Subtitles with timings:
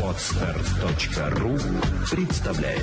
[0.00, 1.56] Отстар.ру
[2.08, 2.80] представляет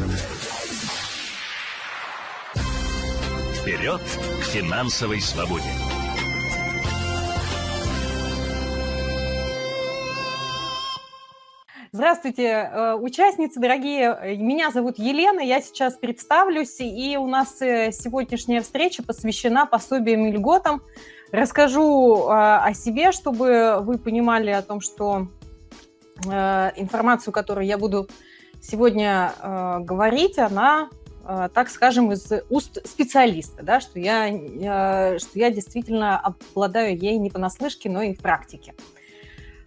[3.55, 5.63] Вперед к финансовой свободе!
[11.93, 14.37] Здравствуйте, э, участницы дорогие.
[14.37, 20.31] Меня зовут Елена, я сейчас представлюсь, и у нас э, сегодняшняя встреча посвящена пособиям и
[20.31, 20.81] льготам.
[21.31, 25.27] Расскажу э, о себе, чтобы вы понимали о том, что
[26.23, 28.07] информацию, которую я буду
[28.61, 29.33] сегодня
[29.79, 30.91] говорить, она,
[31.25, 34.27] так скажем, из уст специалиста, да, что я,
[35.17, 38.75] что я действительно обладаю ей не понаслышке, но и в практике.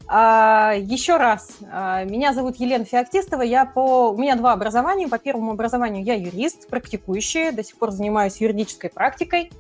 [0.07, 4.11] А, еще раз, а, меня зовут Елена Феоктистова, я по...
[4.11, 5.09] у меня два образования.
[5.09, 9.51] По первому образованию я юрист, практикующий, до сих пор занимаюсь юридической практикой.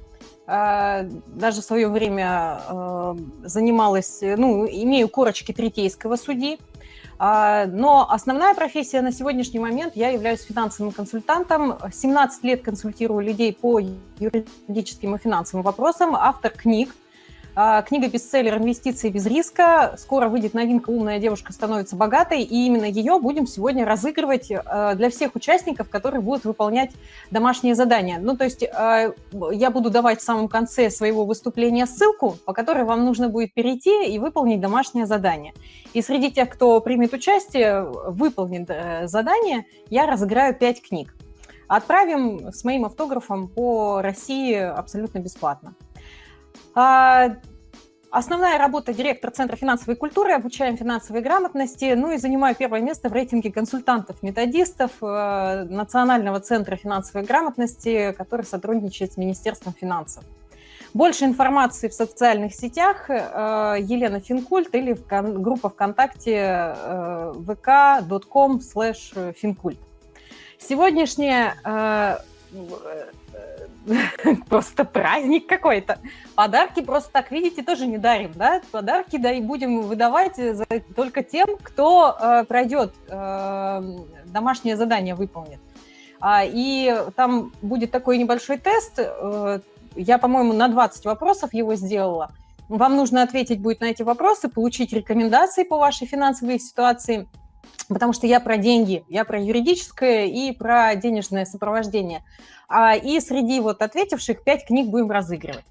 [0.46, 2.60] А, даже в свое время
[3.42, 6.58] занималась, ну, имею корочки третейского судьи.
[7.18, 11.76] Но основная профессия на сегодняшний момент, я являюсь финансовым консультантом.
[11.90, 13.80] 17 лет консультирую людей по
[14.18, 16.94] юридическим и финансовым вопросам, автор книг,
[17.54, 19.94] книга бестселлер «Инвестиции без риска».
[19.96, 25.08] Скоро выйдет новинка «Умная девушка становится богатой», и именно ее будем сегодня разыгрывать а, для
[25.08, 26.90] всех участников, которые будут выполнять
[27.30, 28.18] домашние задания.
[28.18, 29.12] Ну, то есть а,
[29.52, 34.12] я буду давать в самом конце своего выступления ссылку, по которой вам нужно будет перейти
[34.12, 35.54] и выполнить домашнее задание.
[35.92, 41.14] И среди тех, кто примет участие, выполнит э, задание, я разыграю 5 книг.
[41.68, 45.74] Отправим с моим автографом по России абсолютно бесплатно.
[46.74, 47.36] А,
[48.10, 53.12] основная работа директор Центра финансовой культуры, обучаем финансовой грамотности, ну и занимаю первое место в
[53.12, 60.24] рейтинге консультантов-методистов э, Национального центра финансовой грамотности, который сотрудничает с Министерством финансов.
[60.94, 63.14] Больше информации в социальных сетях э,
[63.80, 65.06] Елена Финкульт или в
[65.40, 69.34] группа ВКонтакте э, vk.com slash.
[70.58, 71.56] Сегодняшняя
[74.48, 75.98] просто праздник какой-то.
[76.34, 78.60] Подарки просто так, видите, тоже не дарим, да?
[78.70, 80.64] Подарки да и будем выдавать за,
[80.96, 85.60] только тем, кто э, пройдет, э, домашнее задание выполнит.
[86.20, 88.94] А, и там будет такой небольшой тест.
[88.98, 89.60] Э,
[89.96, 92.32] я, по-моему, на 20 вопросов его сделала.
[92.68, 97.28] Вам нужно ответить будет на эти вопросы, получить рекомендации по вашей финансовой ситуации–
[97.88, 102.24] потому что я про деньги, я про юридическое и про денежное сопровождение.
[102.68, 105.64] А, и среди вот ответивших пять книг будем разыгрывать.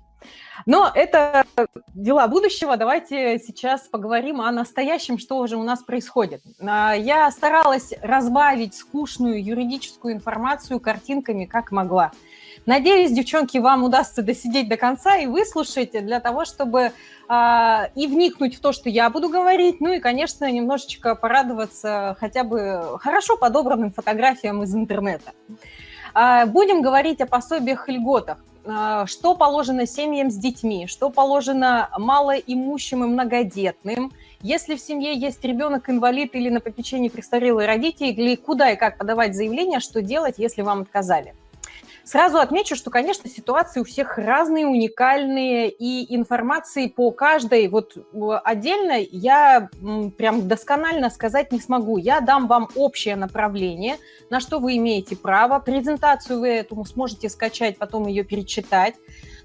[0.66, 1.46] Но это
[1.94, 2.78] дела будущего.
[2.78, 6.42] Давайте сейчас поговорим о настоящем, что же у нас происходит.
[6.60, 12.12] А, я старалась разбавить скучную юридическую информацию картинками, как могла.
[12.66, 16.94] Надеюсь, девчонки, вам удастся досидеть до конца и выслушать для того, чтобы
[17.28, 22.44] а, и вникнуть в то, что я буду говорить, ну и, конечно, немножечко порадоваться хотя
[22.44, 25.32] бы хорошо подобранным фотографиям из интернета.
[26.14, 28.38] А, будем говорить о пособиях и льготах.
[28.66, 35.44] А, что положено семьям с детьми, что положено малоимущим и многодетным, если в семье есть
[35.44, 40.82] ребенок-инвалид или на попечении престарелые родители, куда и как подавать заявление, что делать, если вам
[40.82, 41.34] отказали.
[42.06, 47.96] Сразу отмечу, что, конечно, ситуации у всех разные, уникальные, и информации по каждой вот
[48.44, 49.70] отдельно я
[50.18, 51.98] прям досконально сказать не смогу.
[51.98, 53.96] Я дам вам общее направление,
[54.30, 55.60] на что вы имеете право.
[55.60, 58.96] Презентацию вы этому сможете скачать, потом ее перечитать.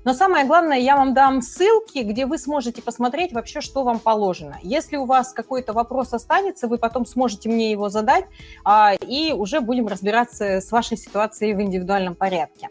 [0.08, 4.56] Но самое главное, я вам дам ссылки, где вы сможете посмотреть вообще, что вам положено.
[4.62, 8.24] Если у вас какой-то вопрос останется, вы потом сможете мне его задать,
[8.64, 12.70] а, и уже будем разбираться с вашей ситуацией в индивидуальном порядке.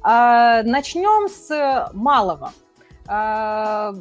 [0.00, 2.54] А, начнем с малого.
[3.06, 3.92] А,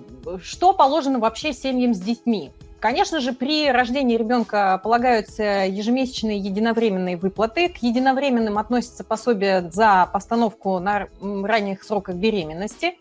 [0.41, 2.53] что положено вообще семьям с детьми?
[2.81, 7.69] Конечно же, при рождении ребенка полагаются ежемесячные единовременные выплаты.
[7.69, 12.97] К единовременным относятся пособия за постановку на ранних сроках беременности,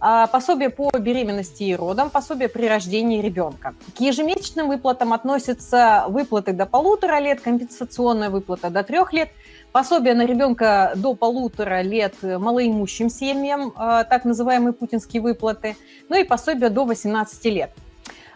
[0.00, 3.74] а, пособие по беременности и родам, пособие при рождении ребенка.
[3.96, 9.30] К ежемесячным выплатам относятся выплаты до полутора лет, компенсационная выплата до трех лет,
[9.72, 15.74] пособие на ребенка до полутора лет малоимущим семьям, а, так называемые путинские выплаты,
[16.10, 17.70] ну и пособие до 18 лет–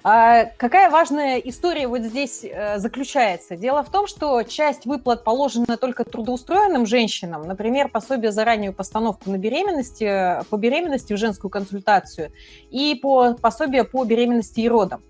[0.03, 3.57] а какая важная история вот здесь э, заключается?
[3.57, 9.31] Дело в том, что часть выплат положена только трудоустроенным женщинам, например, пособие за раннюю постановку
[9.31, 12.33] на беременности, по беременности в женскую консультацию
[12.71, 15.03] и по пособие по беременности и родам.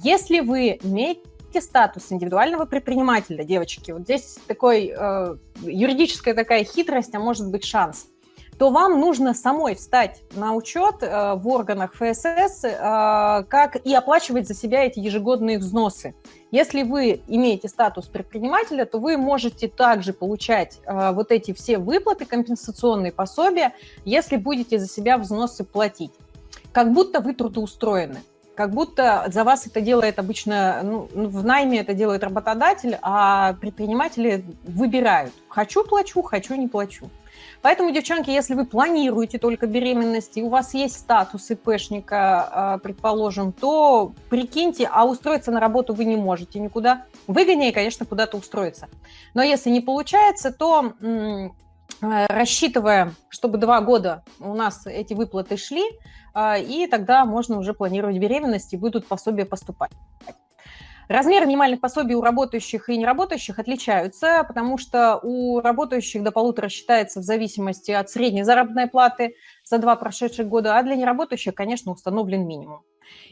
[0.00, 7.18] Если вы имеете статус индивидуального предпринимателя, девочки, вот здесь такой э, юридическая такая хитрость, а
[7.18, 8.06] может быть шанс–
[8.58, 14.48] то вам нужно самой встать на учет э, в органах ФСС, э, как и оплачивать
[14.48, 16.14] за себя эти ежегодные взносы.
[16.50, 22.24] Если вы имеете статус предпринимателя, то вы можете также получать э, вот эти все выплаты,
[22.24, 23.74] компенсационные пособия,
[24.04, 26.12] если будете за себя взносы платить.
[26.72, 28.18] Как будто вы трудоустроены
[28.56, 34.44] как будто за вас это делает обычно, ну, в найме это делает работодатель, а предприниматели
[34.64, 37.10] выбирают, хочу плачу, хочу не плачу.
[37.66, 43.52] Поэтому, девчонки, если вы планируете только беременность, и у вас есть статус ИПшника, а, предположим,
[43.52, 47.06] то прикиньте, а устроиться на работу вы не можете никуда.
[47.26, 48.86] Выгоднее, конечно, куда-то устроиться.
[49.34, 51.48] Но если не получается, то э,
[52.28, 55.82] рассчитывая, чтобы два года у нас эти выплаты шли,
[56.34, 59.90] а, и тогда можно уже планировать беременность, и будут пособия поступать.
[61.08, 67.20] Размеры минимальных пособий у работающих и неработающих отличаются, потому что у работающих до полутора считается
[67.20, 72.44] в зависимости от средней заработной платы за два прошедших года, а для неработающих, конечно, установлен
[72.44, 72.82] минимум.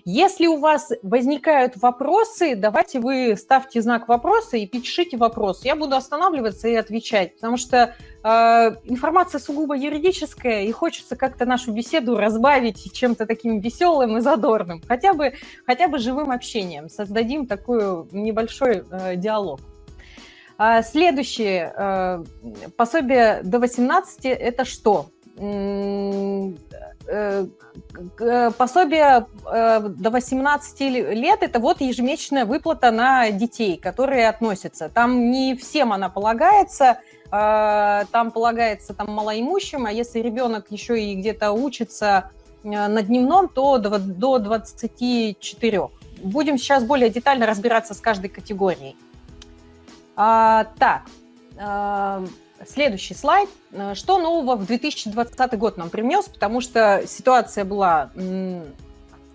[0.05, 5.65] Если у вас возникают вопросы, давайте вы ставьте знак вопроса и пишите вопрос.
[5.65, 8.29] Я буду останавливаться и отвечать, потому что э,
[8.85, 15.15] информация сугубо юридическая, и хочется как-то нашу беседу разбавить чем-то таким веселым и задорным, хотя
[15.15, 15.32] бы,
[15.67, 16.91] хотя бы живым общением.
[16.91, 19.61] Создадим такой небольшой э, диалог.
[20.59, 22.25] А следующее э,
[22.76, 25.06] пособие до 18– это что?
[27.06, 27.46] Э,
[28.18, 34.88] э, пособие э, до 18 лет– это вот ежемесячная выплата на детей, которые относятся.
[34.88, 36.98] Там не всем она полагается,
[37.30, 42.30] там полагается там малоимущим, а если ребенок еще и где-то учится
[42.62, 45.88] на дневном, то до, до 24.
[46.22, 48.96] Будем сейчас более детально разбираться с каждой категорией.
[50.14, 51.02] А, так,
[52.66, 53.49] Следующий слайд.
[53.72, 56.26] Э, что нового в 2020 год нам принес?
[56.28, 58.11] Потому что ситуация была...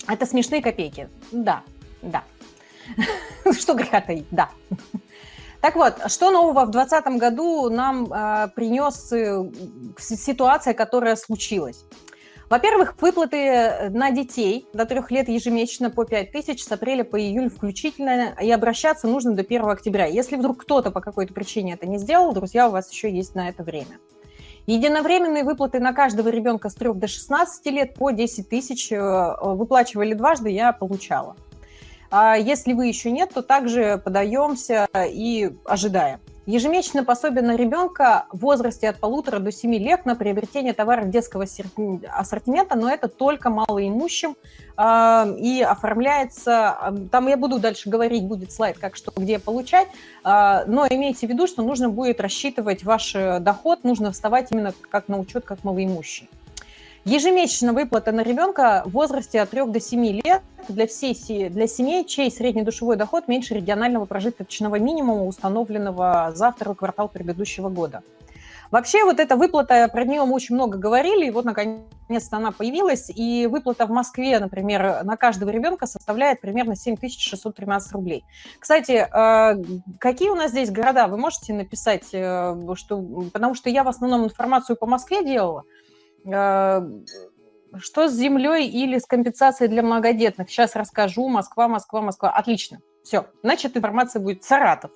[0.08, 1.10] Это смешные копейки.
[1.32, 1.62] Да,
[2.02, 2.24] да.
[3.52, 4.50] Что греха таить, да.
[5.62, 9.44] Так вот, что нового в 2020 году нам э, принес э,
[9.98, 11.84] ситуация, которая случилась?
[12.50, 17.20] Во-первых, выплаты э, на детей до трех лет ежемесячно по 5 тысяч с апреля по
[17.20, 20.06] июль включительно, и обращаться нужно до 1 октября.
[20.06, 23.50] Если вдруг кто-то по какой-то причине это не сделал, друзья, у вас еще есть на
[23.50, 24.00] это время.
[24.66, 29.00] Единовременные выплаты на каждого ребенка с 3 до 16 лет по 10 тысяч э,
[29.42, 31.36] выплачивали дважды, я получала.
[32.10, 36.20] А если вы еще нет, то также подаемся и ожидаем.
[36.50, 41.44] Ежемесячное пособие на ребенка в возрасте от полутора до семи лет на приобретение товаров детского
[41.44, 44.36] ассортимента, но это только малоимущим
[44.76, 49.90] э, и оформляется, там я буду дальше говорить, будет слайд, как что, где получать,
[50.26, 54.74] э, но имейте в виду, что нужно будет рассчитывать ваш э, доход, нужно вставать именно
[54.90, 56.28] как на учет, как малоимущий.
[57.10, 62.06] Ежемесячная выплата на ребенка в возрасте от 3 до 7 лет для, всей, для семей,
[62.06, 68.04] чей средний душевой доход меньше регионального прожиточного минимума, установленного за второй квартал предыдущего года.
[68.70, 73.10] Вообще вот эта выплата, про нее мы очень много говорили, и вот наконец-то она появилась,
[73.10, 78.24] и выплата в Москве, например, на каждого ребенка составляет примерно 7613 рублей.
[78.60, 79.64] Кстати, э,
[79.98, 83.02] какие у нас здесь города, вы можете написать, э, что,
[83.34, 85.64] потому что я в основном информацию по Москве делала,
[86.26, 90.50] что с землей или с компенсацией для многодетных?
[90.50, 91.28] Сейчас расскажу.
[91.28, 92.32] Москва, Москва, Москва.
[92.32, 92.82] Отлично.
[93.04, 93.28] Все.
[93.44, 94.92] Значит, информация будет Саратов.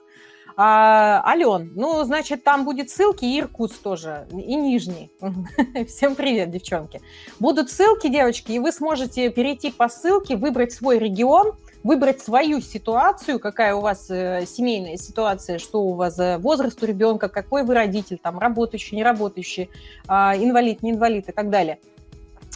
[0.55, 5.11] А, Ален, ну, значит, там будет ссылки и Иркутск тоже, и Нижний.
[5.87, 7.01] Всем привет, девчонки.
[7.39, 11.53] Будут ссылки, девочки, и вы сможете перейти по ссылке, выбрать свой регион,
[11.83, 17.29] выбрать свою ситуацию, какая у вас э, семейная ситуация, что у вас возраст у ребенка,
[17.29, 19.69] какой вы родитель, там, работающий, не работающий,
[20.07, 21.79] э, инвалид, не инвалид и так далее.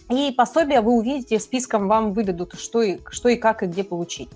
[0.09, 4.29] И пособие вы увидите, списком вам выдадут, что и, что и как и где получить.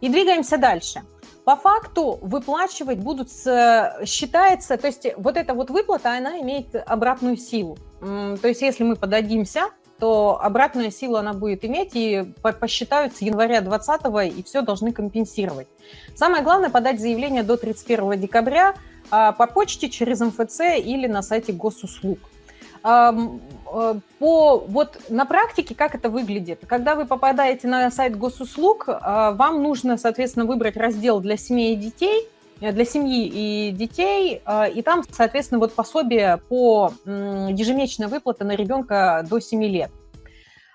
[0.00, 1.02] И двигаемся дальше.
[1.44, 7.76] По факту выплачивать будут, считается, то есть вот эта вот выплата, она имеет обратную силу.
[8.00, 9.70] То есть если мы подадимся,
[10.00, 12.24] то обратную силу она будет иметь, и
[12.60, 15.68] посчитают с января 2020 и все должны компенсировать.
[16.14, 18.74] Самое главное подать заявление до 31 декабря
[19.10, 22.18] а, по почте через МФЦ или на сайте госуслуг.
[22.82, 23.12] Э,
[24.18, 26.60] по, вот на практике как это выглядит?
[26.66, 31.76] Когда вы попадаете на сайт госуслуг, а, вам нужно, соответственно, выбрать раздел для семей и
[31.76, 32.28] детей–
[32.60, 39.24] для семьи и детей, э, и там, соответственно, вот пособие по ежемесячной выплате на ребенка
[39.28, 39.90] до 7 лет.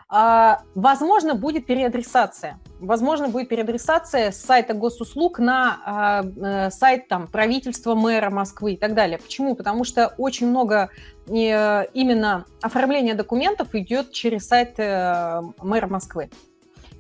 [0.08, 2.60] А, возможно, будет переадресация.
[2.80, 8.94] возможно, будет переадресация с сайта госуслуг на э, сайт там, правительства мэра Москвы и так
[8.94, 9.18] далее.
[9.18, 9.56] Почему?
[9.56, 10.90] Потому что очень много
[11.28, 16.30] э, именно оформления документов идет через сайт э, мэра Москвы.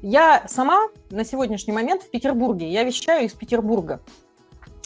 [0.01, 4.01] Я сама на сегодняшний момент в Петербурге, я вещаю из Петербурга.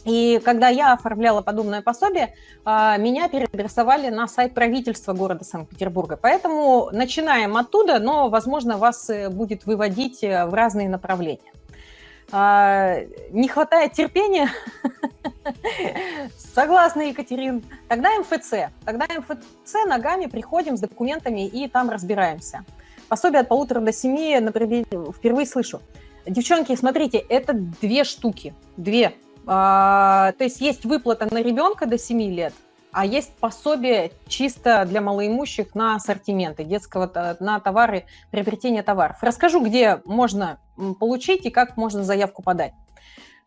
[0.09, 2.33] И когда я оформляла подобное пособие,
[2.65, 6.17] а, меня переадресовали на сайт правительства города Санкт-Петербурга.
[6.19, 11.53] Поэтому начинаем оттуда, но, возможно, вас э, будет выводить э, в разные направления.
[12.31, 12.95] А,
[13.29, 14.49] не хватает терпения?
[16.55, 17.63] Согласна, Екатерин.
[17.87, 18.71] Тогда МФЦ.
[18.85, 22.65] Тогда МФЦ ногами приходим с документами и там разбираемся.
[23.09, 24.85] Пособие от полутора до семи, например,
[25.15, 25.81] впервые слышу.
[26.25, 28.55] Девчонки, смотрите, это две штуки.
[28.75, 29.13] Две
[29.51, 32.53] а, то есть есть выплата на ребенка до 7 лет,
[32.91, 39.17] а есть пособие чисто для малоимущих на ассортименты детского, на товары, приобретение товаров.
[39.21, 40.59] Расскажу, где можно
[40.99, 42.73] получить и как можно заявку подать.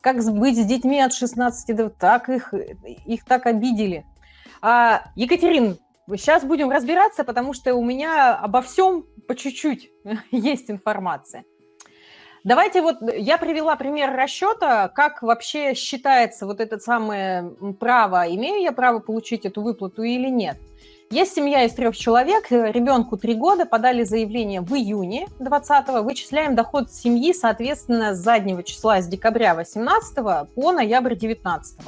[0.01, 1.89] Как быть с детьми от 16 до...
[1.89, 4.05] Так их, их так обидели.
[4.61, 5.79] А, Екатерин,
[6.09, 9.91] сейчас будем разбираться, потому что у меня обо всем по чуть-чуть
[10.33, 11.45] есть информация.
[12.45, 18.73] Давайте вот, я привела пример расчета, как вообще считается вот это самое право, имею я
[18.73, 20.59] право получить эту выплату или нет.
[21.11, 26.91] Есть семья из трех человек, ребенку три года, подали заявление в июне 20 вычисляем доход
[26.91, 30.17] семьи, соответственно, с заднего числа, с декабря 18
[30.55, 31.81] по ноябрь 19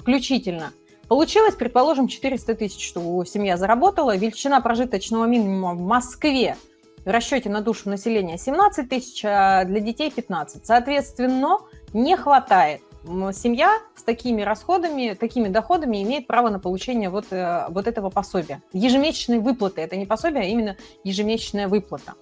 [0.00, 0.72] включительно.
[1.06, 4.16] Получилось, предположим, 400 тысяч, что семья заработала.
[4.16, 6.56] Величина прожиточного минимума в Москве–
[7.04, 10.66] в расчете на душу населения 17 тысяч, а для детей 15.
[10.66, 11.58] Соответственно,
[11.92, 12.80] не хватает.
[13.32, 18.62] Семья с такими расходами, такими доходами имеет право на получение вот, э, вот этого пособия.
[18.72, 19.80] Ежемесячной выплаты.
[19.80, 22.14] Это не пособие, а именно ежемесячная выплата.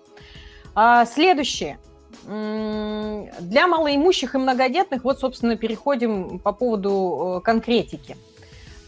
[0.75, 1.79] А следующее.
[2.25, 8.17] Для малоимущих и многодетных, вот, собственно, переходим по поводу э, конкретики.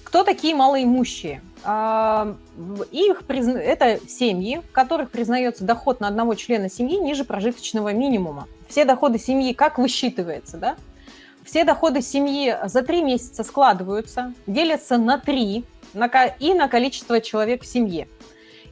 [0.03, 1.43] Кто такие малоимущие?
[1.65, 3.59] Их призна...
[3.61, 8.49] Это семьи, в которых признается доход на одного члена семьи ниже прожиточного минимума.
[8.69, 10.77] Все доходы семьи как высчитывается, да?
[11.45, 15.65] Все доходы семьи за три месяца складываются, делятся на три
[15.95, 18.09] и на количество человек в семье.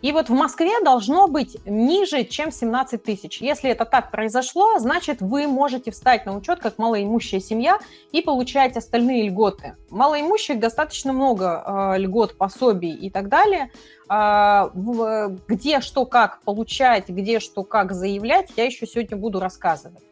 [0.02, 3.42] И вот в Москве должно быть ниже, чем 17 тысяч.
[3.42, 7.78] Если это так произошло, значит, вы можете встать на учет как малоимущая семья
[8.10, 9.76] и получать остальные льготы.
[9.90, 13.70] Малоимущих достаточно много э, льгот, пособий и так далее.
[14.08, 20.02] Э, в, где что как получать, где что как заявлять, я еще сегодня буду рассказывать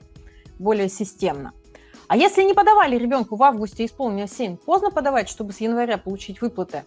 [0.58, 1.52] более системно.
[2.08, 6.40] А если не подавали ребенку в августе исполнилось 7, поздно подавать, чтобы с января получить
[6.40, 6.84] выплаты?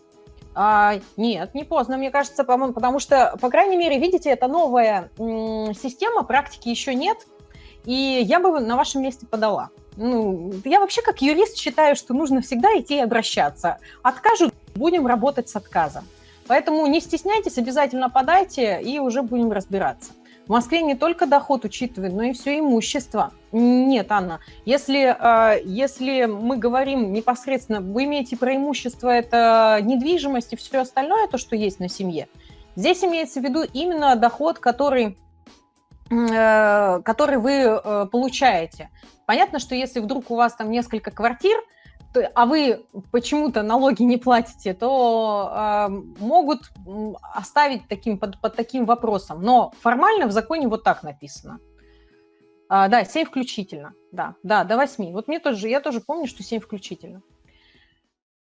[0.54, 6.24] А, нет, не поздно, мне кажется, потому что, по крайней мере, видите, это новая система,
[6.24, 7.18] практики еще нет,
[7.86, 9.70] и я бы на вашем месте подала.
[9.98, 13.78] Ну, я вообще как юрист считаю, что нужно всегда идти и обращаться.
[14.04, 16.06] Откажут, будем работать с отказом.
[16.48, 20.12] Поэтому не стесняйтесь, обязательно подайте, и уже будем разбираться.
[20.48, 23.32] В Москве не только доход учитывают, но и все имущество.
[23.52, 30.56] Нет, Анна, если, а, если мы говорим непосредственно, вы имеете про имущество, это недвижимость и
[30.56, 32.28] все остальное, то, что есть на семье,
[32.76, 35.18] здесь имеется в виду именно доход, который
[36.10, 38.90] э, который вы э, получаете.
[39.26, 41.58] Понятно, что если вдруг у вас там несколько квартир,
[42.14, 45.90] а вы почему-то налоги не платите, то э,
[46.20, 46.72] могут
[47.34, 49.42] оставить таким, под, под таким вопросом.
[49.42, 51.60] Но формально в законе вот так написано.
[52.70, 53.94] А, да, 7 включительно.
[54.12, 55.12] Да, да, до 8.
[55.12, 57.22] Вот мне тоже, я тоже помню, что 7 включительно.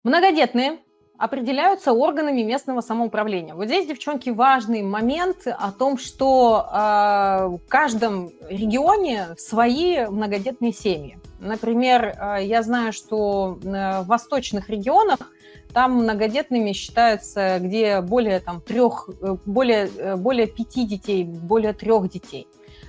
[0.04, 0.80] Многодетные
[1.22, 3.54] определяются органами местного самоуправления.
[3.54, 11.20] Вот здесь, девчонки, важный момент о том, что э, в каждом регионе свои многодетные семьи.
[11.40, 15.20] Например, э, я знаю, что э, в восточных регионах
[15.74, 22.48] там многодетными считаются, где более там трех, э, более, более пяти детей, более трех детей.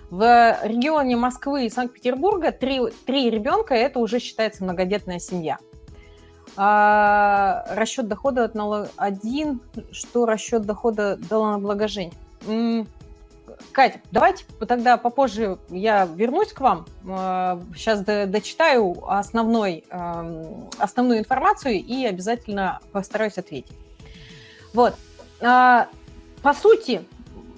[0.09, 5.59] В регионе Москвы и Санкт-Петербурга три, три ребенка– это уже считается многодетная семья.
[6.57, 12.13] А, расчет дохода от налога один, что расчет дохода до налогообложения.
[13.71, 16.87] Катя, давайте тогда попозже я вернусь к вам.
[17.75, 19.85] Сейчас а, дочитаю основной,
[20.79, 23.73] основную информацию и обязательно постараюсь ответить.
[24.75, 24.95] Вот.
[25.41, 25.89] А,
[26.43, 27.05] по сути,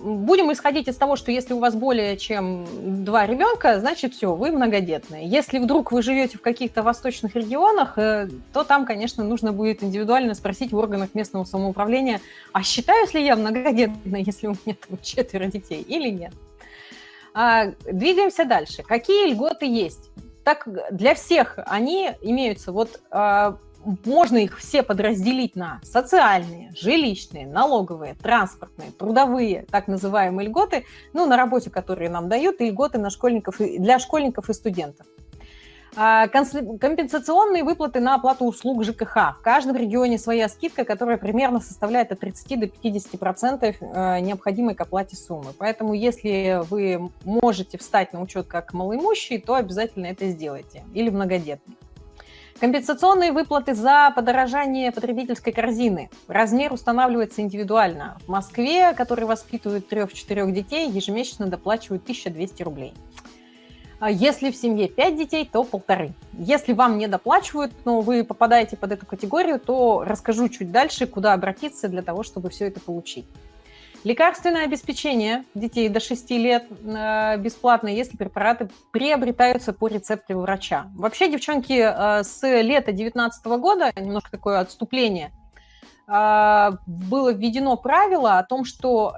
[0.04, 2.66] будем исходить из того, что если у вас более чем
[3.04, 5.26] два ребенка, значит все, вы многодетные.
[5.26, 10.34] Если вдруг вы живете в каких-то восточных регионах, э, то там, конечно, нужно будет индивидуально
[10.34, 12.20] спросить в органах местного самоуправления,
[12.52, 16.34] а считаюсь ли я многодетной, если у меня там четверо детей или нет.
[17.32, 18.82] А, двигаемся дальше.
[18.82, 20.10] Какие льготы есть?
[20.44, 22.72] Так для всех они имеются.
[22.72, 23.56] Вот а,
[24.04, 31.36] можно их все подразделить на социальные, жилищные, налоговые, транспортные, трудовые, так называемые льготы, ну, на
[31.36, 35.06] работе, которые нам дают, и льготы на школьников, для школьников и студентов.
[35.96, 39.38] А, компенсационные выплаты на оплату услуг ЖКХ.
[39.38, 44.74] В каждом регионе своя скидка, которая примерно составляет от 30 до 50 процентов э, необходимой
[44.74, 45.52] к оплате суммы.
[45.56, 50.82] Поэтому если вы можете встать на учет как малоимущий, то обязательно это сделайте.
[50.94, 51.76] Или многодетный.
[52.60, 56.08] Компенсационные выплаты за подорожание потребительской корзины.
[56.28, 58.16] Размер устанавливается индивидуально.
[58.26, 62.94] В Москве, который воспитывает трех-четырех детей, ежемесячно доплачивают 1200 рублей.
[63.98, 66.12] А если в семье 5 детей, то полторы.
[66.32, 71.32] Если вам не доплачивают, но вы попадаете под эту категорию, то расскажу чуть дальше, куда
[71.32, 73.26] обратиться для того, чтобы все это получить.
[74.04, 80.90] Лекарственное обеспечение детей до 6 лет э, бесплатно, если препараты приобретаются по рецепту врача.
[80.94, 85.32] Вообще, девчонки, э, с лета 2019 года, немножко такое отступление,
[86.06, 89.14] э, было введено правило о том, что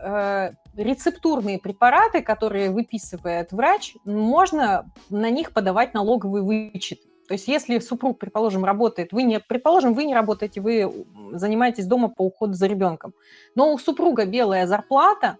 [0.76, 7.00] рецептурные препараты, которые выписывает врач, можно на них подавать налоговый вычет.
[7.26, 12.08] То есть если супруг, предположим, работает, вы не, предположим, вы не работаете, вы занимаетесь дома
[12.08, 13.14] по уходу за ребенком,
[13.54, 15.36] но у супруга белая зарплата,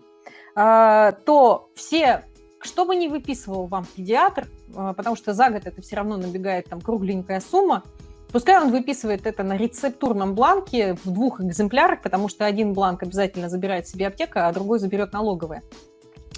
[0.55, 2.25] а, то все,
[2.61, 6.69] что бы ни выписывал вам педиатр, а, потому что за год это все равно набегает
[6.69, 7.83] там кругленькая сумма,
[8.33, 13.49] Пускай он выписывает это на рецептурном бланке в двух экземплярах, потому что один бланк обязательно
[13.49, 15.63] забирает себе аптека, а другой заберет налоговая.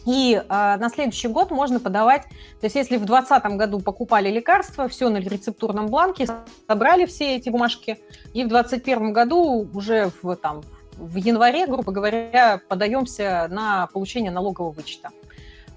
[0.06, 2.22] И э, на следующий год можно подавать,
[2.60, 6.26] то есть если в 2020 году покупали лекарства, все на рецептурном бланке,
[6.66, 7.98] собрали все эти бумажки,
[8.32, 10.62] и в 2021 году уже в, там,
[10.96, 15.10] в январе, грубо говоря, подаемся на получение налогового вычета.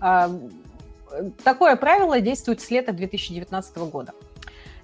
[0.01, 0.29] Э,
[1.43, 4.13] такое правило действует с лета 2019 года.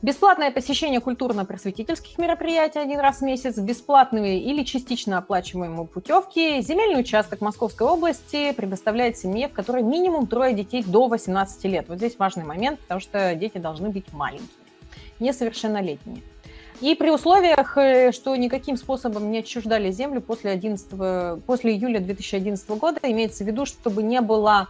[0.04, 6.62] Бесплатное посещение культурно-просветительских мероприятий один раз в месяц, бесплатные или частично оплачиваемые путевки.
[6.62, 11.90] Земельный участок Московской области предоставляет семье, в которой минимум трое детей до 18 лет.
[11.90, 14.48] Вот здесь важный момент, потому что дети должны быть маленькими,
[15.20, 16.22] несовершеннолетними.
[16.80, 22.70] И при условиях, э, что никаким способом не отчуждали землю после, 11, после июля 2011
[22.78, 24.68] года, имеется в виду, чтобы не было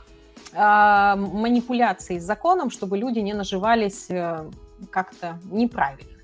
[0.54, 4.50] э, манипуляций с законом, чтобы люди не наживались э,
[4.92, 6.18] как-то неправильно.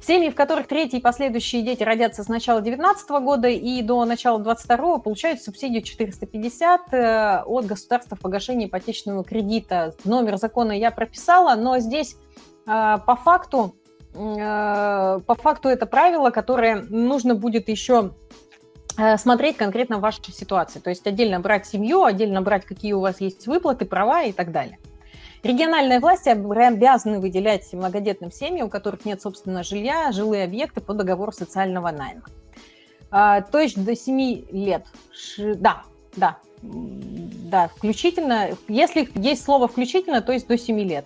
[0.00, 4.38] Семьи, в которых третьи и последующие дети родятся с начала 2019 года и до начала
[4.38, 9.94] 2022 получают субсидию 450 э, от государства в погашении ипотечного кредита.
[10.04, 12.16] Номер закона я прописала, но здесь
[12.66, 13.74] э, по факту,
[14.14, 18.12] э, по факту это правило, которое нужно будет еще
[19.18, 20.78] смотреть конкретно вашей ситуации.
[20.78, 24.52] То есть отдельно брать семью, отдельно брать, какие у вас есть выплаты, права и так
[24.52, 24.78] далее.
[25.42, 31.32] Региональные власти обязаны выделять многодетным семьям, у которых нет собственного жилья, жилые объекты по договору
[31.32, 32.22] социального найма.
[33.10, 34.84] А, то есть до 7 лет.
[35.38, 35.82] Да,
[36.16, 38.50] да, да, включительно.
[38.68, 41.04] Если есть слово включительно, то есть до 7 лет.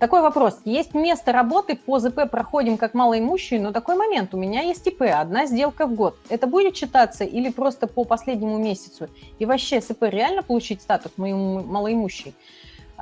[0.00, 0.58] Такой вопрос.
[0.64, 4.32] Есть место работы, по ЗП проходим как малоимущие, но такой момент.
[4.32, 6.16] У меня есть ИП, одна сделка в год.
[6.30, 9.10] Это будет читаться или просто по последнему месяцу?
[9.38, 12.34] И вообще СП реально получить статус малоимущий?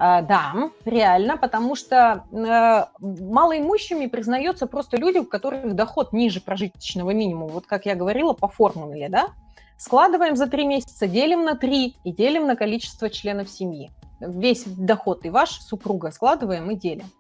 [0.01, 7.11] А, да, реально, потому что э, малоимущими признается просто люди, у которых доход ниже прожиточного
[7.11, 7.49] минимума.
[7.49, 9.31] Вот как я говорила, по формуле, да?
[9.77, 13.91] Складываем за три месяца, делим на три и делим на количество членов семьи.
[14.21, 17.11] Весь доход и ваш супруга складываем и делим.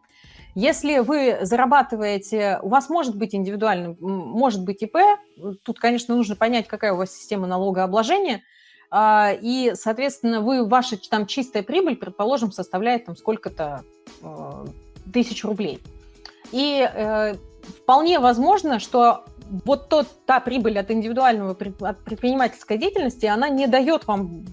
[0.55, 4.99] Если вы зарабатываете, у вас может быть индивидуальный, может быть ИП,
[5.65, 8.43] тут, конечно, нужно понять, какая у вас система налогообложения–
[8.93, 13.85] и, соответственно, вы, ваша там чистая прибыль, предположим, составляет там сколько-то
[14.23, 14.67] э,
[15.13, 15.81] тысяч рублей.
[16.53, 17.35] И э,
[17.83, 19.25] вполне возможно, что
[19.65, 24.45] вот тот, та прибыль от индивидуального от предпринимательской деятельности, она не дает вам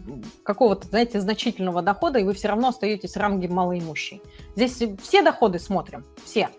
[0.43, 4.21] какого-то, знаете, значительного дохода, и вы все равно остаетесь в ранге малоимущий.
[4.55, 6.49] Здесь все доходы смотрим, все.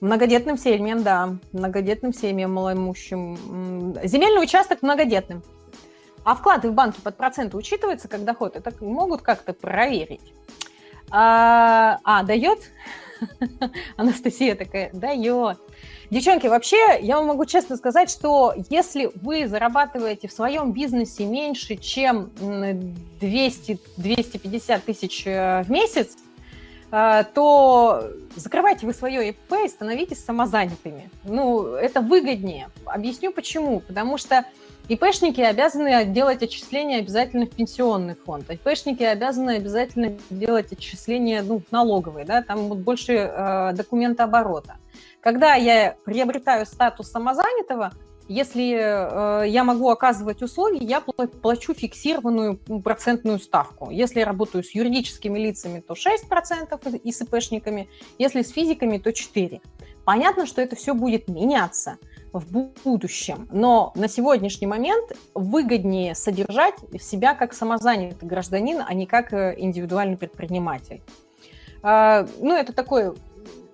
[0.00, 3.94] Многодетным семьям, да, многодетным семьям, малоимущим.
[4.04, 5.42] Земельный участок многодетным.
[6.28, 8.54] А вклады в банке под проценты учитываются как доход?
[8.54, 10.34] Это могут как-то проверить.
[11.10, 12.58] А, а дает?
[13.96, 15.56] Анастасия такая, дает.
[16.10, 21.76] Девчонки, вообще, я вам могу честно сказать, что если вы зарабатываете в своем бизнесе меньше,
[21.76, 22.30] чем
[23.22, 26.18] 200-250 тысяч э, в месяц,
[26.92, 28.02] э, то
[28.36, 31.08] закрывайте вы свое ИП и становитесь самозанятыми.
[31.24, 32.68] Ну, это выгоднее.
[32.84, 33.80] Объясню почему.
[33.80, 34.44] Потому что
[34.88, 38.50] ИПшники обязаны делать отчисления обязательно в пенсионный фонд.
[38.50, 44.76] ИПшники обязаны обязательно делать отчисления ну, налоговые, да, там вот больше э, документа оборота.
[45.20, 47.92] Когда я приобретаю статус самозанятого,
[48.28, 53.90] если э, я могу оказывать услуги, я плачу фиксированную процентную ставку.
[53.90, 59.10] Если я работаю с юридическими лицами, то 6% и с ИПшниками, если с физиками, то
[59.10, 59.60] 4%.
[60.04, 61.98] Понятно, что это все будет меняться
[62.32, 62.46] в
[62.84, 63.48] будущем.
[63.50, 70.16] Но на сегодняшний момент выгоднее содержать себя как самозанятый гражданин, а не как э, индивидуальный
[70.16, 71.02] предприниматель.
[71.82, 73.14] А, ну, это такой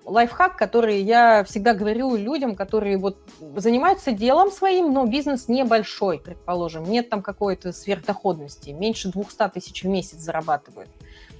[0.04, 3.18] лайфхак, который я всегда говорю людям, которые вот
[3.56, 9.88] занимаются делом своим, но бизнес небольшой, предположим, нет там какой-то сверхдоходности, меньше 200 тысяч в
[9.88, 10.90] месяц зарабатывают.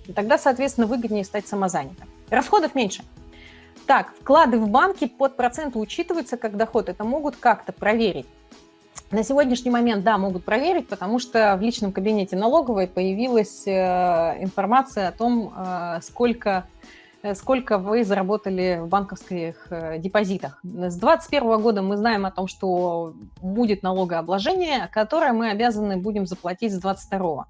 [0.07, 2.09] И тогда, соответственно, выгоднее стать самозанятым.
[2.31, 3.03] Расходов меньше–
[3.86, 6.88] так, вклады в банки под проценты учитываются как доход.
[6.88, 8.26] Это могут как-то проверить.
[9.10, 15.08] На сегодняшний момент, да, могут проверить, потому что в личном кабинете налоговой появилась э, информация
[15.08, 16.66] о том, э, сколько,
[17.22, 19.68] э, сколько вы заработали в банковских
[19.98, 20.58] депозитах.
[20.62, 26.72] С 2021 года мы знаем о том, что будет налогообложение, которое мы обязаны будем заплатить
[26.72, 27.46] с 2022.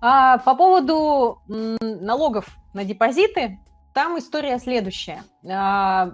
[0.00, 3.60] А по поводу налогов на депозиты,
[3.92, 5.22] там история следующая.
[5.48, 6.12] А,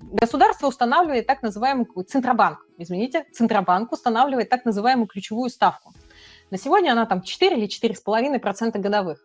[0.00, 5.92] государство устанавливает так называемый Центробанк, извините, Центробанк устанавливает так называемую ключевую ставку.
[6.50, 9.24] На сегодня она там 4 или 4,5% годовых.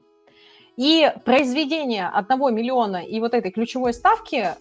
[0.77, 4.53] И произведение одного миллиона и вот этой ключевой ставки э,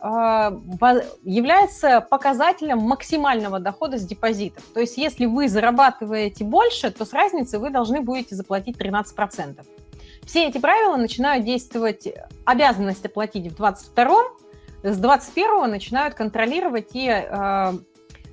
[1.24, 4.62] является показателем максимального дохода с депозитов.
[4.72, 9.64] То есть если вы зарабатываете больше, то с разницы вы должны будете заплатить 13%.
[10.26, 12.08] Все эти правила начинают действовать,
[12.44, 14.36] обязанность оплатить в 22-м,
[14.82, 17.72] с 21-го начинают контролировать и э,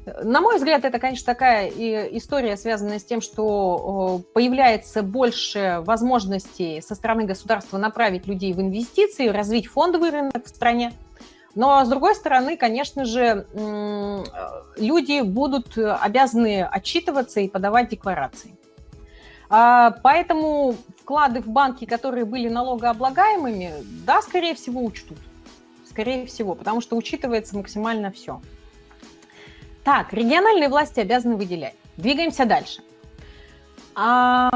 [0.06, 6.96] на мой взгляд, это, конечно, такая история, связанная с тем, что появляется больше возможностей со
[6.96, 10.94] стороны государства направить людей в инвестиции, развить фондовый рынок в стране.
[11.54, 13.46] Но, с другой стороны, конечно же,
[14.78, 18.56] люди будут обязаны отчитываться и подавать декларации.
[19.54, 20.78] А, поэтому
[21.12, 23.74] вклады в банки, которые были налогооблагаемыми,
[24.06, 25.18] да, скорее всего, учтут.
[25.90, 28.40] Скорее всего, потому что учитывается максимально все.
[29.84, 31.76] Так, региональные власти обязаны выделять.
[31.98, 32.82] Двигаемся дальше.
[33.94, 34.52] А,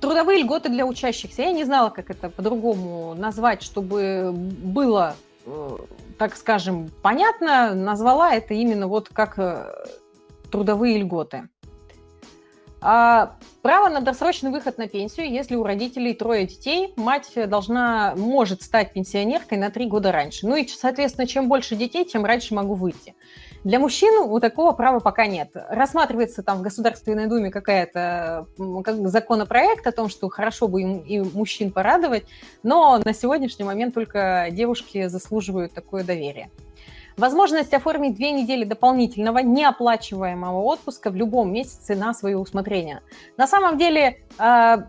[0.00, 1.42] трудовые льготы для учащихся.
[1.42, 5.14] Я не знала, как это по-другому назвать, чтобы было,
[5.46, 5.76] э,
[6.18, 7.74] так скажем, понятно.
[7.74, 9.72] Назвала это именно вот как э,
[10.50, 11.48] трудовые льготы.
[12.82, 18.62] А, право на досрочный выход на пенсию, если у родителей трое детей, мать должна, может
[18.62, 20.46] стать пенсионеркой на три года раньше.
[20.46, 23.14] Ну и, соответственно, чем больше детей, тем раньше могу выйти.
[23.62, 25.50] Для мужчин у такого права пока нет.
[25.68, 28.46] Рассматривается там в Государственной Думе какая-то
[28.82, 32.24] как законопроект о том, что хорошо бы им и мужчин порадовать,
[32.62, 36.50] но на сегодняшний момент только девушки заслуживают такое доверие.
[37.20, 43.02] Возможность оформить две недели дополнительного неоплачиваемого отпуска в любом месяце на свое усмотрение.
[43.36, 44.86] На самом деле а,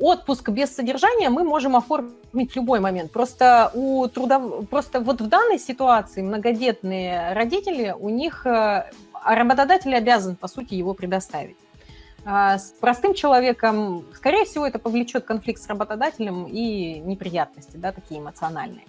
[0.00, 3.12] отпуск без содержания мы можем оформить в любой момент.
[3.12, 4.66] Просто у трудов...
[4.70, 8.86] просто вот в данной ситуации многодетные родители, у них а,
[9.22, 11.58] работодатель обязан, по сути, его предоставить.
[12.24, 18.18] А, с простым человеком, скорее всего, это повлечет конфликт с работодателем и неприятности, да, такие
[18.18, 18.86] эмоциональные.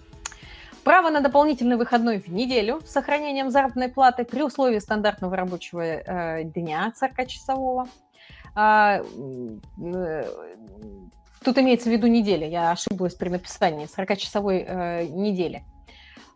[0.83, 6.43] Право на дополнительный выходной в неделю с сохранением заработной платы при условии стандартного рабочего э,
[6.43, 7.87] дня 40-часового.
[8.53, 10.23] А, э,
[11.43, 15.63] тут имеется в виду неделя, я ошиблась при написании 40-часовой э, недели.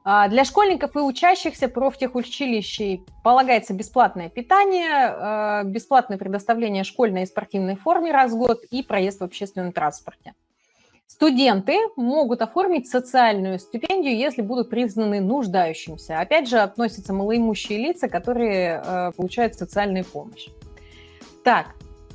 [0.06, 7.76] А для школьников и учащихся профтехучилищей полагается бесплатное питание, э, бесплатное предоставление школьной и спортивной
[7.76, 10.34] форме раз в год и проезд в общественном транспорте.
[11.08, 16.20] Студенты могут оформить социальную стипендию, если будут признаны нуждающимся.
[16.20, 20.50] Опять же, относятся малоимущие лица, которые э, получают социальную помощь.
[21.46, 21.68] Так,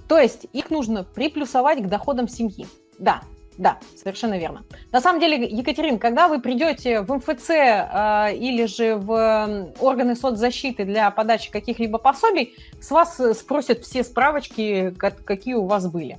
[0.09, 2.67] то есть их нужно приплюсовать к доходам семьи.
[2.99, 3.23] Да,
[3.57, 4.63] да, совершенно верно.
[4.93, 10.85] На самом деле, Екатерин, когда вы придете в МФЦ э, или же в органы соцзащиты
[10.85, 16.19] для подачи каких-либо пособий, с вас спросят все справочки, какие у вас были.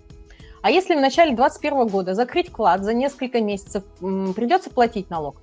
[0.64, 5.42] А если в начале 2021 года закрыть вклад за несколько месяцев, придется платить налог.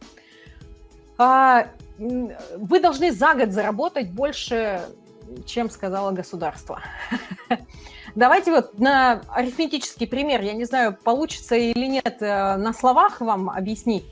[1.19, 1.67] А,
[1.99, 4.81] вы должны за год заработать больше,
[5.45, 6.81] чем сказала государство.
[8.15, 13.51] Давайте вот на арифметический пример, я не знаю, получится или нет э, на словах вам
[13.51, 14.07] объяснить.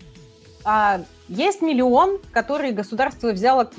[0.62, 3.70] А, есть миллион, который государство взяло,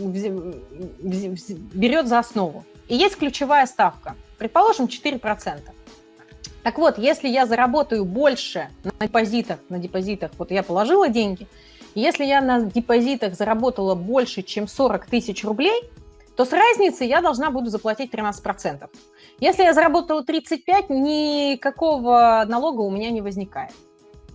[0.97, 2.65] берет за основу.
[2.87, 5.59] и есть ключевая ставка, предположим, 4%.
[6.69, 11.47] Так вот, если я заработаю больше на депозитах, на депозитах, вот я положила деньги,
[11.95, 15.89] если я на депозитах заработала больше, чем 40 тысяч рублей,
[16.37, 18.87] то с разницей я должна буду заплатить 13%.
[19.39, 23.71] Если я заработала 35, никакого налога у меня не возникает.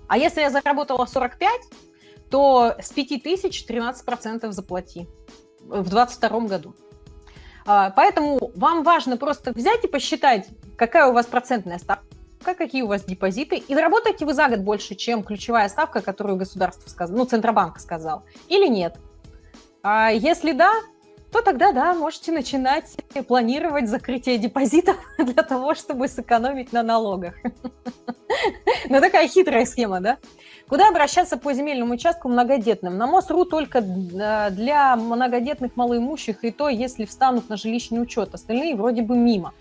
[0.08, 1.52] А если я заработала 45,
[2.30, 5.06] то с 5 тысяч 13% заплати
[5.60, 6.74] в 2022 году.
[7.64, 12.13] А, поэтому вам важно просто взять и посчитать, какая у вас процентная ставка,
[12.52, 16.90] какие у вас депозиты, и заработаете вы за год больше, чем ключевая ставка, которую государство
[16.90, 18.98] сказал, ну, Центробанк сказал, или нет.
[19.82, 20.72] А если да,
[21.32, 27.34] то тогда, да, можете начинать планировать закрытие депозитов для того, чтобы сэкономить на налогах.
[28.88, 30.18] Ну, такая хитрая схема, да?
[30.68, 32.98] Куда обращаться по земельному участку многодетным?
[32.98, 38.34] На МОСРУ только э, для многодетных малоимущих, и то, если встанут на жилищный учет.
[38.34, 39.54] Остальные вроде бы мимо.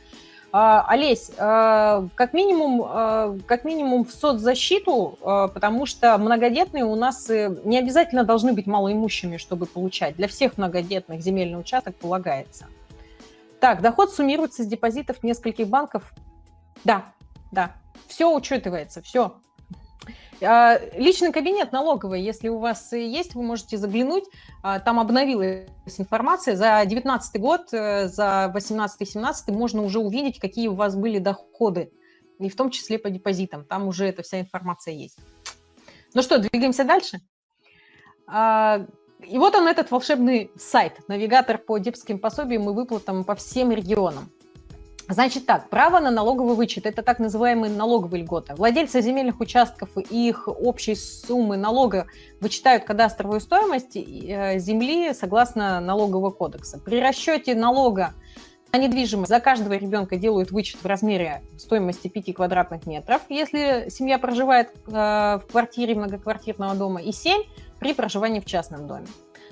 [0.55, 7.27] А, Олесь, а, как минимум, а, как минимум в соцзащиту, потому что многодетные у нас
[7.31, 10.15] э, не обязательно должны быть малоимущими, чтобы получать.
[10.15, 12.67] Для всех многодетных земельный участок полагается.
[13.59, 16.13] Так, доход суммируется с депозитов нескольких банков.
[16.83, 17.05] Да,
[17.51, 17.71] да,
[18.07, 19.37] все учитывается, все.
[20.41, 24.25] А, личный кабинет налоговый, если у вас есть, вы можете заглянуть.
[24.61, 26.55] А, там обновилась информация.
[26.55, 31.91] За 2019 год, э, за 2018-2017 можно уже увидеть, какие у вас были доходы.
[32.39, 33.63] И в том числе по депозитам.
[33.63, 35.17] Там уже эта вся информация есть.
[36.13, 37.21] Ну что, двигаемся дальше.
[38.27, 38.85] А,
[39.25, 44.29] и вот он, этот волшебный сайт, навигатор по депским пособиям и выплатам по всем регионам.
[45.09, 48.55] Значит так, право на налоговый вычет– это так называемые налоговые льготы.
[48.55, 52.07] Владельцы земельных участков и их общей суммы налога
[52.39, 56.79] вычитают кадастровую стоимость э, земли согласно налогового кодекса.
[56.79, 58.13] При расчете налога
[58.71, 64.17] на недвижимость за каждого ребенка делают вычет в размере стоимости 5 квадратных метров, если семья
[64.17, 67.43] проживает э, в квартире многоквартирного дома, и 7
[67.79, 69.07] при проживании в частном доме.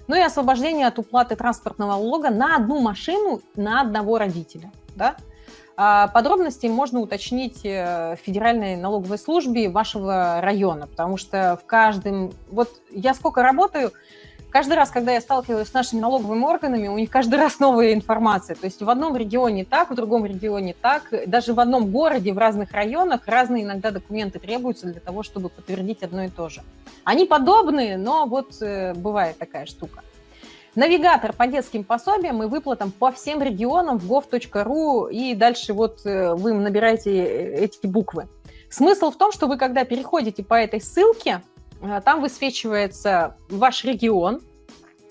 [0.08, 4.72] Ну и освобождение от уплаты транспортного налога на одну машину на одного родителя.
[4.96, 5.18] Да?
[5.84, 12.34] А подробности можно уточнить э, в Федеральной налоговой службе вашего района, потому что в каждом...
[12.52, 13.92] Вот я сколько работаю,
[14.52, 18.56] каждый раз, когда я сталкиваюсь с нашими налоговыми органами, у них каждый раз новая информация.
[18.56, 21.12] То есть в одном регионе так, в другом регионе так.
[21.26, 26.04] Даже в одном городе, в разных районах разные иногда документы требуются для того, чтобы подтвердить
[26.04, 26.62] одно и то же.
[27.06, 30.04] Они подобные, но вот э, бывает такая штука.
[30.74, 36.34] Навигатор по детским пособиям и выплатам по всем регионам в gov.ru, и дальше вот э,
[36.34, 38.30] вы набираете э, эти буквы.
[38.70, 41.42] Смысл в том, что вы, когда переходите по этой ссылке,
[41.82, 44.40] э, там высвечивается ваш регион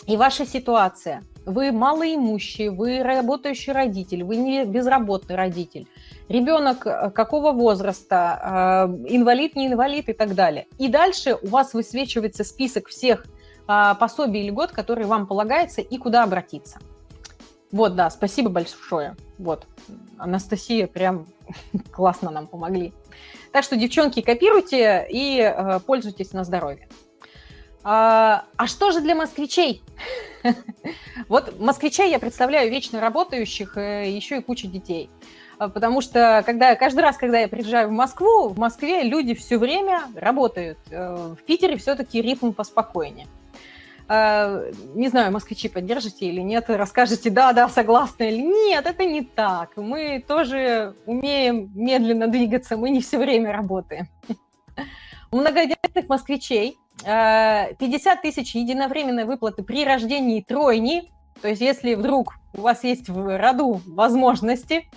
[0.07, 1.25] и ваша ситуация.
[1.45, 5.87] Вы малоимущий, вы работающий родитель, вы не безработный родитель,
[6.31, 6.81] ребенок
[7.15, 10.67] какого возраста, инвалид, не инвалид и так далее.
[10.79, 13.25] И дальше у вас высвечивается список всех
[13.67, 16.79] пособий или год, который вам полагается, и куда обратиться.
[17.73, 19.17] Вот, да, спасибо большое.
[19.39, 19.67] Вот,
[20.19, 21.27] Анастасия прям
[21.93, 22.93] классно нам помогли.
[23.53, 26.89] Так что, девчонки, копируйте и э, пользуйтесь на здоровье.
[27.83, 29.83] А, а что же для москвичей?
[31.29, 35.11] вот москвичей я представляю вечно работающих, э, еще и куча детей.
[35.59, 39.59] А, потому что когда, каждый раз, когда я приезжаю в Москву, в Москве люди все
[39.59, 40.79] время работают.
[40.91, 43.27] Э, в Питере все-таки ритм поспокойнее.
[44.13, 44.65] А,
[44.97, 49.77] не знаю, москвичи поддержите или нет, расскажете, да, да, согласна или нет, это не так.
[49.77, 54.09] Мы тоже умеем медленно двигаться, мы не все время работаем.
[55.31, 62.35] У многодетных москвичей 50 а, тысяч единовременной выплаты при рождении тройни, то есть если вдруг
[62.55, 64.91] у вас есть в роду возможности,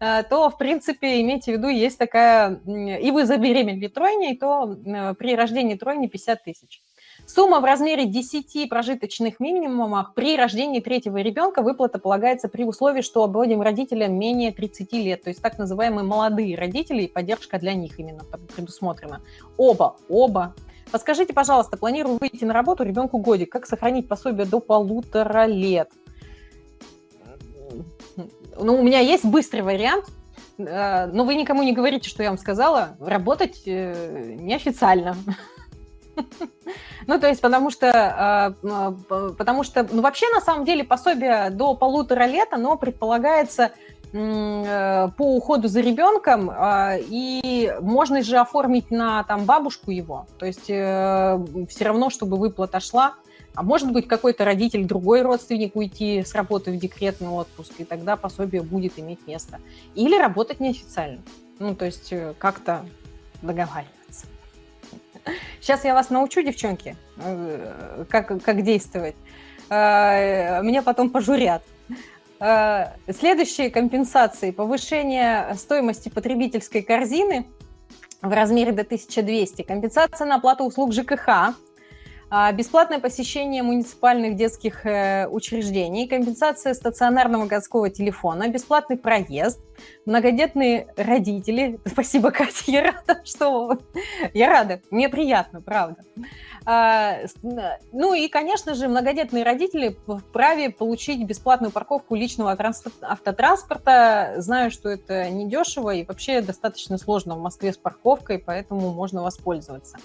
[0.00, 4.74] а, то, в принципе, имейте в виду, есть такая, и вы забеременели тройней, то
[5.18, 6.80] при рождении тройни 50 тысяч.
[7.26, 13.24] Сумма в размере 10 прожиточных минимумов при рождении третьего ребенка выплата полагается при условии, что
[13.24, 17.98] обоим родителям менее 30 лет, то есть так называемые молодые родители, и поддержка для них
[17.98, 19.22] именно предусмотрена.
[19.56, 20.54] Оба, оба.
[20.92, 25.90] Подскажите, пожалуйста, планирую выйти на работу ребенку годик, как сохранить пособие до полутора лет?
[28.56, 30.04] Ну, у меня есть быстрый вариант,
[30.58, 35.16] э, но вы никому не говорите, что я вам сказала, работать э, неофициально.
[37.06, 38.94] Ну, то есть, потому что, а,
[39.36, 43.72] потому что, ну, вообще, на самом деле, пособие до полутора лет, оно предполагается
[44.12, 46.48] по уходу за ребенком,
[47.10, 53.14] и можно же оформить на там бабушку его, то есть все равно, чтобы выплата шла,
[53.54, 58.16] а может быть, какой-то родитель, другой родственник уйти с работы в декретный отпуск, и тогда
[58.16, 59.60] пособие будет иметь место.
[59.94, 61.22] Или работать неофициально.
[61.60, 62.84] Ну, то есть э, как-то
[63.42, 64.03] договариваться.
[65.60, 69.16] Сейчас я вас научу, девчонки, э, как, как действовать.
[69.70, 71.62] Э, меня потом пожурят.
[73.08, 74.50] Следующие компенсации.
[74.50, 77.46] Повышение стоимости потребительской корзины
[78.20, 79.62] в размере до 1200.
[79.62, 81.54] Компенсация на оплату услуг ЖКХ
[82.52, 89.60] бесплатное посещение муниципальных детских э, учреждений, компенсация стационарного городского телефона, бесплатный проезд,
[90.06, 91.78] многодетные родители.
[91.84, 93.78] Спасибо, Катя, я рада, что...
[94.32, 96.02] Я рада, мне приятно, правда.
[96.66, 97.18] А,
[97.92, 102.56] ну и, конечно же, многодетные родители вправе получить бесплатную парковку личного
[103.02, 104.34] автотранспорта.
[104.38, 109.98] Знаю, что это недешево и вообще достаточно сложно в Москве с парковкой, поэтому можно воспользоваться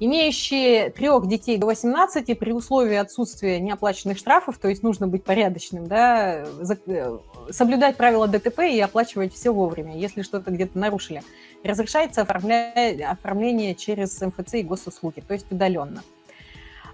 [0.00, 5.86] имеющие трех детей до 18 при условии отсутствия неоплаченных штрафов, то есть нужно быть порядочным,
[5.86, 6.44] да,
[6.86, 7.18] э,
[7.50, 11.22] соблюдать правила ДТП и оплачивать все вовремя, если что-то где-то нарушили.
[11.64, 16.02] Разрешается оформление через МФЦ и госуслуги, то есть удаленно.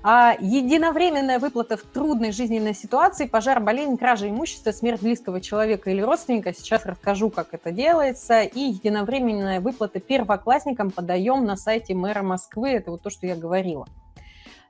[0.06, 6.02] А единовременная выплата в трудной жизненной ситуации, пожар, болезнь, кража имущества, смерть близкого человека или
[6.02, 6.52] родственника.
[6.52, 8.42] Сейчас расскажу, как это делается.
[8.42, 12.72] И единовременная выплата первоклассникам подаем на сайте мэра Москвы.
[12.72, 13.86] Это вот то, что я говорила.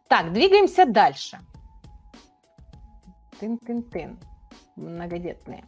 [0.06, 1.40] Так, двигаемся дальше.
[3.40, 4.16] Тын-тын-тын.
[4.76, 5.64] Многодетные.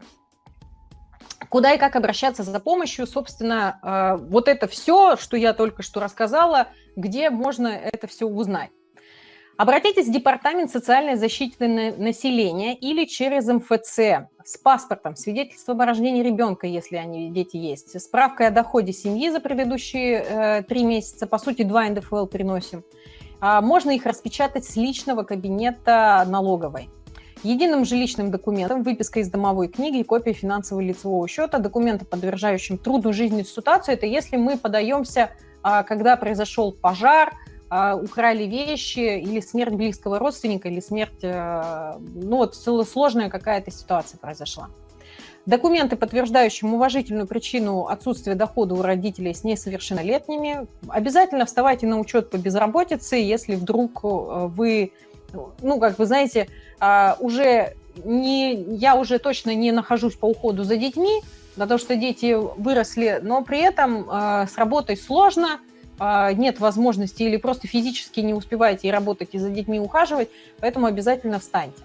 [1.49, 5.99] Куда и как обращаться за помощью, собственно, э, вот это все, что я только что
[5.99, 8.71] рассказала, где можно это все узнать.
[9.57, 11.67] Обратитесь в Департамент социальной защиты
[11.97, 18.49] населения или через МФЦ с паспортом, свидетельством о рождении ребенка, если они дети есть, справкой
[18.49, 22.85] о доходе семьи за предыдущие э, три месяца, по сути, два НДФЛ приносим.
[23.41, 26.91] А можно их распечатать с личного кабинета налоговой.
[27.43, 33.47] Единым жилищным документом, выписка из домовой книги копия финансового лицевого счета, документы, подтверждающим трудную жизненную
[33.47, 35.31] ситуацию, это если мы подаемся,
[35.63, 37.33] а, когда произошел пожар,
[37.71, 44.69] украли вещи, или смерть близкого родственника, или смерть, э, ну вот сложная какая-то ситуация произошла.
[45.47, 50.67] Документы, подтверждающие уважительную причину отсутствия дохода у родителей с несовершеннолетними.
[50.89, 54.93] Обязательно вставайте на учет по безработице, если вдруг э, вы,
[55.63, 56.49] ну, как вы знаете,
[56.79, 57.75] а, уже
[58.05, 61.23] не, я уже точно не нахожусь по уходу за детьми,
[61.57, 67.37] потому что дети выросли, но при этом э, с работой сложно– а, нет возможности или
[67.37, 70.29] просто физически не успеваете и работать, и за детьми ухаживать,
[70.61, 71.83] поэтому обязательно встаньте.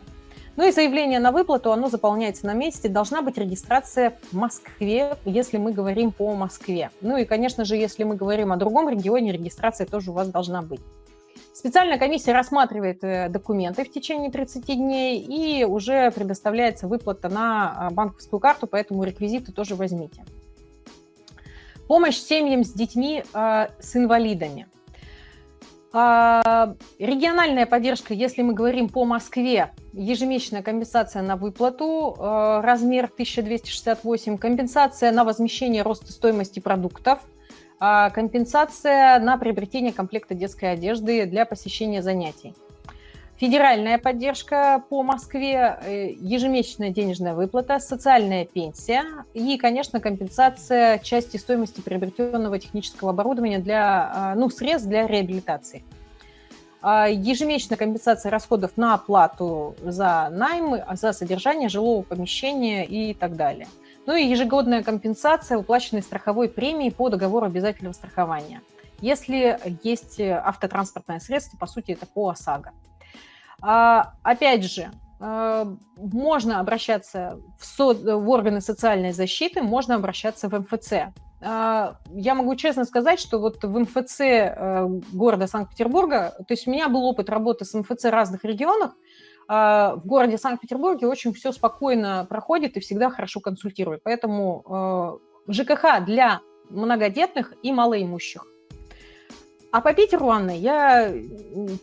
[0.57, 2.89] Ну и заявление на выплату, оно заполняется на месте.
[2.89, 6.91] Должна быть регистрация в Москве, если мы говорим по Москве.
[6.99, 10.61] Ну и, конечно же, если мы говорим о другом регионе, регистрация тоже у вас должна
[10.61, 10.81] быть.
[11.53, 17.89] Специальная комиссия рассматривает э, документы в течение 30 дней и уже предоставляется выплата на а,
[17.91, 20.23] банковскую карту, поэтому реквизиты тоже возьмите.
[21.91, 24.65] Помощь семьям с детьми э, с инвалидами.
[25.93, 34.37] Э, региональная поддержка, если мы говорим по Москве, ежемесячная компенсация на выплату, э, размер 1268,
[34.37, 37.19] компенсация на возмещение роста стоимости продуктов,
[37.77, 42.55] компенсация на приобретение комплекта детской одежды для посещения занятий
[43.41, 51.81] федеральная поддержка по Москве, э, ежемесячная денежная выплата, социальная пенсия и, конечно, компенсация части стоимости
[51.81, 55.83] приобретенного технического оборудования для, а, ну, средств для реабилитации.
[56.83, 63.67] А, ежемесячная компенсация расходов на оплату за найм, за содержание жилого помещения и так далее.
[64.05, 68.61] Ну и ежегодная компенсация уплаченной страховой премии по договору обязательного страхования.
[68.99, 72.71] Если есть автотранспортное средство, по сути, это по ОСАГО.
[73.61, 80.59] А, опять же, а, можно обращаться в, со, в органы социальной защиты, можно обращаться в
[80.59, 80.93] МФЦ.
[81.43, 86.71] А, я могу честно сказать, что вот в МФЦ э, города Санкт-Петербурга, то есть у
[86.71, 88.93] меня был опыт работы с МФЦ разных регионах,
[89.47, 94.01] в городе Санкт-Петербурге очень все спокойно проходит и всегда хорошо консультирует.
[94.01, 98.45] Поэтому э, ЖКХ для многодетных и малоимущих.
[99.71, 101.13] А по Питеру, Анна, я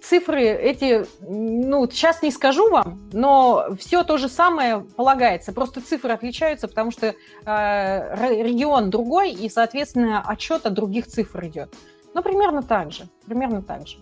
[0.02, 5.54] цифры эти, ну, сейчас не скажу вам, но все то же самое полагается.
[5.54, 7.14] Просто цифры отличаются, потому что
[7.46, 11.74] э, регион другой, и, соответственно, отчет от других цифр идет.
[12.12, 13.98] Ну, примерно так же, примерно так же.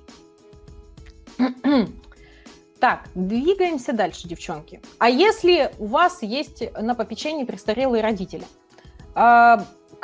[2.79, 4.83] Так, двигаемся дальше, девчонки.
[4.99, 8.45] А если у вас есть на попечении престарелые родители?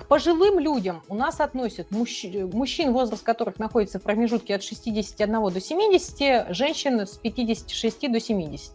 [0.08, 2.26] Пожилым людям у нас относят мужч...
[2.52, 8.72] мужчин, возраст которых находится в промежутке от 61 до 70, женщин с 56 до 70.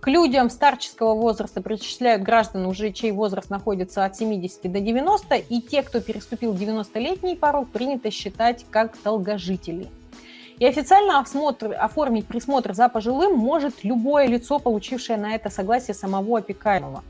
[0.00, 5.60] К людям старческого возраста причисляют граждан, уже чей возраст находится от 70 до 90, и
[5.60, 9.90] те, кто переступил 90-летний порог, принято считать как долгожителей.
[10.58, 16.38] И официально осмотр, оформить присмотр за пожилым может любое лицо, получившее на это согласие самого
[16.38, 17.02] опекаемого.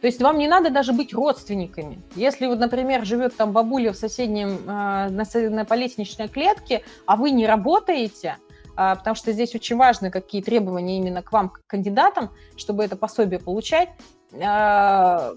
[0.00, 2.00] То есть вам не надо даже быть родственниками.
[2.14, 7.16] Если, вот, например, живет там бабуля в соседнем, э, на, на по лестничной клетке, а
[7.16, 8.36] вы не работаете–
[8.80, 12.94] а, потому что здесь очень важны какие требования именно к вам, к кандидатам, чтобы это
[12.94, 13.88] пособие получать.
[14.40, 15.34] А,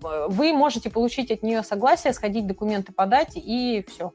[0.00, 4.14] вы можете получить от нее согласие, сходить документы подать и все.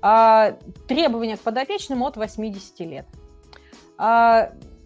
[0.00, 0.52] А,
[0.86, 3.06] требования к подопечным от 80 лет.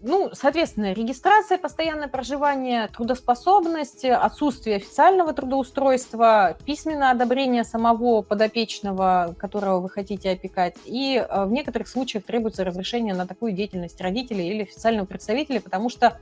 [0.01, 9.89] Ну, соответственно, регистрация, постоянное проживание, трудоспособность, отсутствие официального трудоустройства, письменное одобрение самого подопечного, которого вы
[9.89, 15.07] хотите опекать, и э, в некоторых случаях требуется разрешение на такую деятельность родителей или официального
[15.07, 16.19] представителя, потому что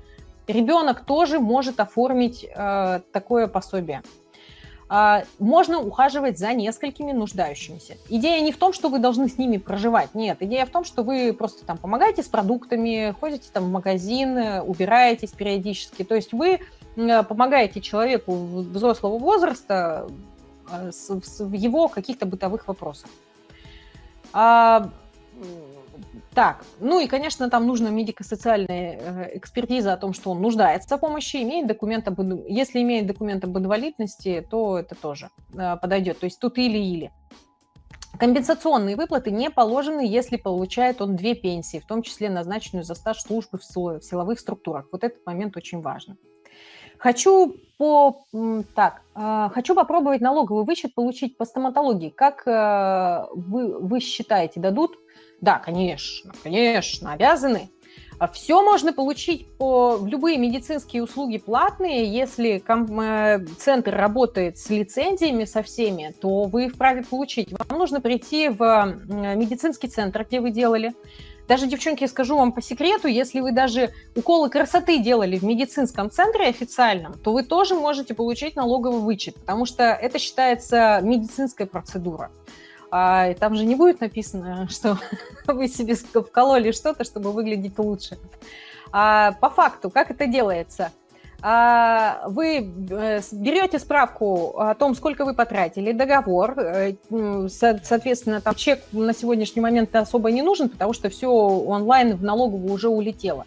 [0.47, 4.03] ребенок тоже может оформить э, такое пособие.
[4.87, 7.97] А, можно ухаживать за несколькими нуждающимися.
[8.09, 10.37] Идея не в том, что вы должны с ними проживать, нет.
[10.41, 15.31] Идея в том, что вы просто там помогаете с продуктами, ходите там в магазин, убираетесь
[15.31, 16.03] периодически.
[16.03, 16.59] То есть вы
[16.95, 20.07] помогаете человеку взрослого возраста
[20.69, 23.09] а, в его каких-то бытовых вопросах.
[26.35, 30.99] Так, ну и, конечно, там нужна медико-социальная э, экспертиза о том, что он нуждается в
[30.99, 36.19] помощи, имеет документ об, если имеет документ об инвалидности, то это тоже э, подойдет.
[36.19, 37.13] То есть тут или-или.
[38.19, 43.21] Компенсационные выплаты не положены, если получает он две пенсии, в том числе назначенную за стаж
[43.21, 44.87] службы в силовых структурах.
[44.91, 46.17] Вот этот момент очень важен.
[46.97, 48.25] Хочу по
[48.75, 52.09] так, э, хочу попробовать налоговый вычет получить по стоматологии.
[52.09, 54.97] Как вы, вы считаете, дадут
[55.45, 57.69] да, конечно, конечно, обязаны.
[58.17, 62.05] А Все можно получить по любые медицинские услуги платные.
[62.05, 67.49] Если э, центр работает с лицензиями со всеми, то вы вправе получить.
[67.51, 68.95] Вам нужно прийти в
[69.35, 70.93] медицинский центр, где вы делали.
[71.47, 76.47] Даже, девчонки, скажу вам по секрету, если вы даже уколы красоты делали в медицинском центре
[76.47, 82.31] официальном, то вы тоже можете получить налоговый вычет, потому что это считается медицинская процедура.
[82.91, 84.97] А там же не будет написано, что
[85.47, 88.17] вы себе вкололи что-то, чтобы выглядеть лучше.
[88.91, 90.91] А, по факту, как это делается?
[91.41, 96.95] А, вы э, берете справку о том, сколько вы потратили, договор, э,
[97.49, 102.73] соответственно, там чек на сегодняшний момент особо не нужен, потому что все онлайн в налоговую
[102.73, 103.45] уже улетело.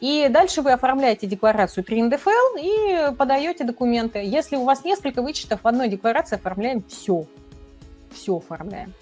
[0.00, 4.20] И дальше вы оформляете декларацию при НДФЛ и подаете документы.
[4.24, 7.26] Если у вас несколько вычетов в одной декларации, оформляем все
[8.12, 8.94] все оформляем.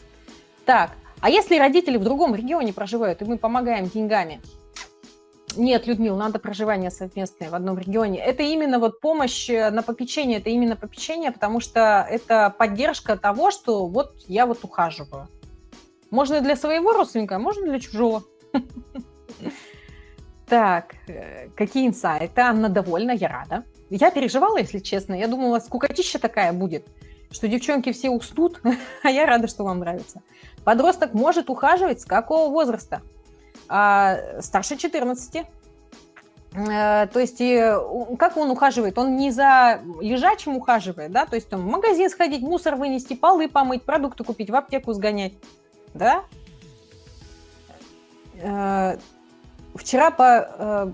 [0.64, 4.40] Так, а если родители в другом регионе проживают, и мы помогаем деньгами?
[5.56, 8.18] Нет, Людмила, надо проживание совместное в одном регионе.
[8.18, 13.50] Это именно вот помощь э, на попечение, это именно попечение, потому что это поддержка того,
[13.50, 15.28] что вот я вот ухаживаю.
[16.10, 18.22] Можно для своего родственника, а можно для чужого.
[20.48, 22.40] Так, э, какие инсайты?
[22.40, 23.64] Анна довольна, я рада.
[23.90, 25.14] Я переживала, если честно.
[25.14, 26.86] Я думала, скукотища такая будет
[27.36, 28.60] что девчонки все уснут,
[29.02, 30.22] а я рада, что вам нравится.
[30.64, 33.02] Подросток может ухаживать с какого возраста?
[33.68, 35.46] А, старше 14.
[36.56, 37.38] А, то есть,
[38.18, 38.98] как он ухаживает?
[38.98, 43.48] Он не за лежачим ухаживает, да, то есть он в магазин сходить, мусор вынести, полы
[43.48, 45.34] помыть, продукты купить, в аптеку сгонять,
[45.94, 46.24] да?
[49.76, 50.92] Вчера, по, э,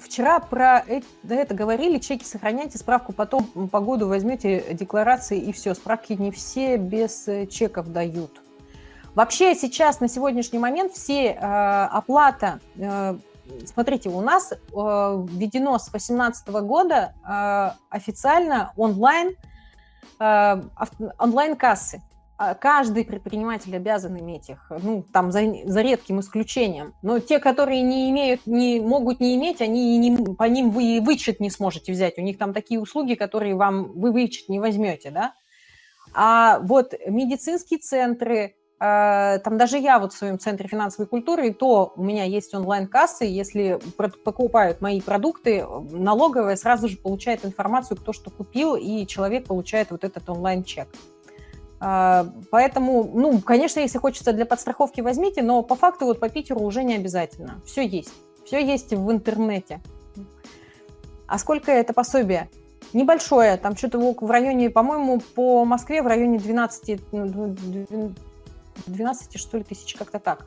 [0.00, 5.74] вчера про это, это говорили, чеки сохраняйте, справку потом по году возьмете декларации и все.
[5.74, 8.40] Справки не все без э, чеков дают.
[9.14, 12.60] Вообще сейчас на сегодняшний момент все э, оплата,
[13.66, 19.36] смотрите, у нас введено с 2018 года официально онлайн,
[21.18, 21.98] онлайн кассы.
[21.98, 22.11] А,
[22.60, 26.94] каждый предприниматель обязан иметь их, ну, там, за, за редким исключением.
[27.02, 31.00] Но те, которые не имеют, не могут не иметь, они не, по ним вы и
[31.00, 32.18] вычет не сможете взять.
[32.18, 35.34] У них там такие услуги, которые вам вы вычет не возьмете, да.
[36.14, 41.92] А вот медицинские центры, а, там даже я вот в своем центре финансовой культуры, то
[41.96, 43.78] у меня есть онлайн-кассы, если
[44.24, 50.04] покупают мои продукты, налоговая сразу же получает информацию, кто что купил, и человек получает вот
[50.04, 50.88] этот онлайн-чек.
[51.84, 56.60] А, поэтому, ну, конечно, если хочется для подстраховки, возьмите, но по факту вот по Питеру
[56.60, 57.60] уже не обязательно.
[57.66, 58.12] Все есть.
[58.46, 59.80] Все есть в интернете.
[61.26, 62.48] А сколько это пособие?
[62.92, 67.00] Небольшое, там что-то в районе, по-моему, по Москве в районе 12,
[68.86, 70.46] 12 что ли, тысяч, как-то так.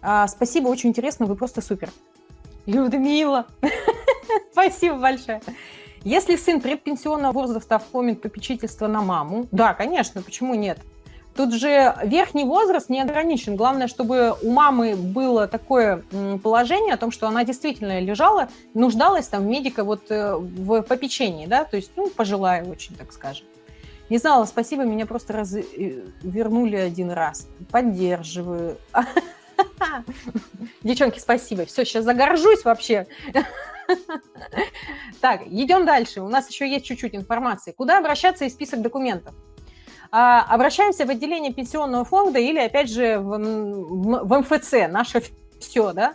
[0.00, 1.90] А, спасибо, очень интересно, вы просто супер.
[2.64, 3.46] Людмила,
[4.52, 5.42] спасибо большое.
[6.06, 10.78] Если сын предпенсионного возраста оформит попечительство на маму, да, конечно, почему нет?
[11.34, 13.56] Тут же верхний возраст не ограничен.
[13.56, 16.04] Главное, чтобы у мамы было такое
[16.44, 21.46] положение о том, что она действительно лежала, нуждалась там в медика вот э, в попечении,
[21.46, 23.44] да, то есть, ну, пожилая очень, так скажем.
[24.08, 25.56] Не знала, спасибо, меня просто раз...
[25.56, 27.48] Э, один раз.
[27.72, 28.76] Поддерживаю.
[30.84, 31.66] Девчонки, спасибо.
[31.66, 33.08] Все, сейчас загоржусь вообще.
[35.20, 36.20] Так, идем дальше.
[36.20, 37.72] У нас еще есть чуть-чуть информации.
[37.72, 39.34] Куда обращаться из список документов?
[40.10, 45.22] А, обращаемся в отделение пенсионного фонда или, опять же, в, в МФЦ, наше
[45.58, 46.14] все, да,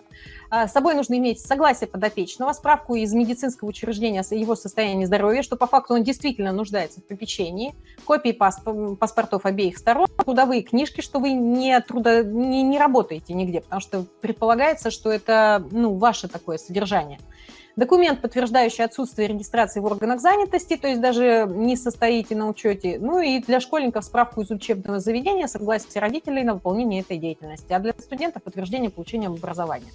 [0.50, 5.44] а, с собой нужно иметь согласие подопечного, справку из медицинского учреждения о его состоянии здоровья,
[5.44, 7.74] что по факту он действительно нуждается в попечении,
[8.06, 13.82] копии паспортов обеих сторон, трудовые книжки, что вы не, трудо, не, не работаете нигде, потому
[13.82, 17.20] что предполагается, что это ну, ваше такое содержание–
[17.76, 22.98] Документ, подтверждающий отсутствие регистрации в органах занятости, то есть даже не состоите на учете.
[23.00, 27.72] Ну и для школьников справку из учебного заведения, согласие родителей на выполнение этой деятельности.
[27.72, 29.92] А для студентов подтверждение получения образования.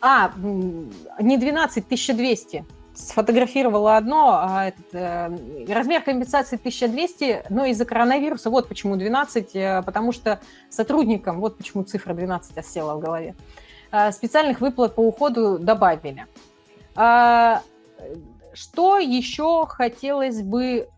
[0.00, 0.32] А,
[1.20, 2.64] не 12, 1200
[2.94, 9.82] сфотографировала одно, а этот, э, размер компенсации 1200, но из-за коронавируса, вот почему 12, э,
[9.84, 13.36] потому что сотрудникам, вот почему цифра 12 осела в голове,
[13.92, 16.26] э, специальных выплат по уходу добавили.
[17.00, 17.62] А,
[18.52, 20.88] что еще хотелось бы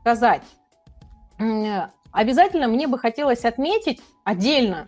[0.00, 0.42] сказать?
[2.12, 4.86] Обязательно мне бы хотелось отметить отдельно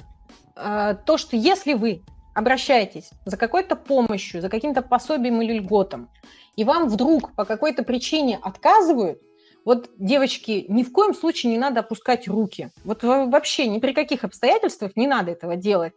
[0.55, 2.05] а, то, что если вы
[2.35, 6.09] обращаетесь за какой-то помощью, за каким-то пособием или льготом,
[6.55, 9.21] и вам вдруг по какой-то причине отказывают,
[9.65, 12.71] вот, девочки, ни в коем случае не надо опускать руки.
[12.85, 15.95] Вот вообще ни при каких обстоятельствах не надо этого делать.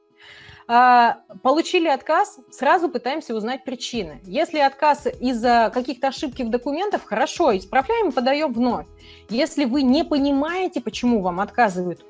[0.67, 4.19] А, получили отказ, сразу пытаемся узнать причины.
[4.23, 8.87] Если отказ из-за каких-то ошибки в документах, хорошо, исправляем и подаем вновь.
[9.29, 12.03] Если вы не понимаете, почему вам отказывают,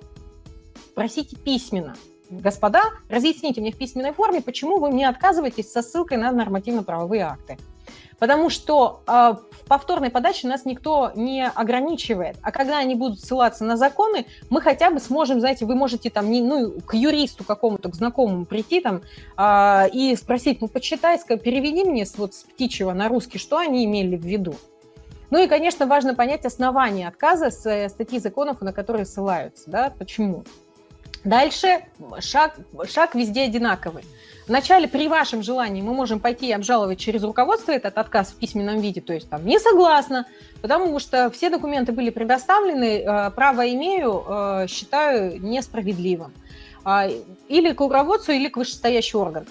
[0.94, 1.96] просите письменно.
[2.30, 7.58] Господа, разъясните мне в письменной форме, почему вы мне отказываетесь со ссылкой на нормативно-правовые акты
[8.20, 12.38] потому что э, в повторной подаче нас никто не ограничивает.
[12.42, 16.30] А когда они будут ссылаться на законы, мы хотя бы сможем, знаете, вы можете там
[16.30, 19.02] не, ну, к юристу какому-то, к знакомому прийти там
[19.38, 24.16] э, и спросить, ну, почитай, переведи мне вот, с птичьего на русский, что они имели
[24.16, 24.56] в виду.
[25.32, 29.94] Ну и, конечно, важно понять основания отказа с э, статьи законов, на которые ссылаются, да,
[29.98, 30.44] почему.
[31.24, 31.86] Дальше
[32.20, 34.04] шаг, шаг везде одинаковый.
[34.48, 38.80] Вначале при вашем желании мы можем пойти и обжаловать через руководство этот отказ в письменном
[38.80, 40.28] виде, то есть там не согласна,
[40.62, 46.32] потому что все документы были предоставлены, э, право имею, э, считаю несправедливым.
[46.84, 47.08] А,
[47.48, 49.48] или к руководству, или к вышестоящий орган.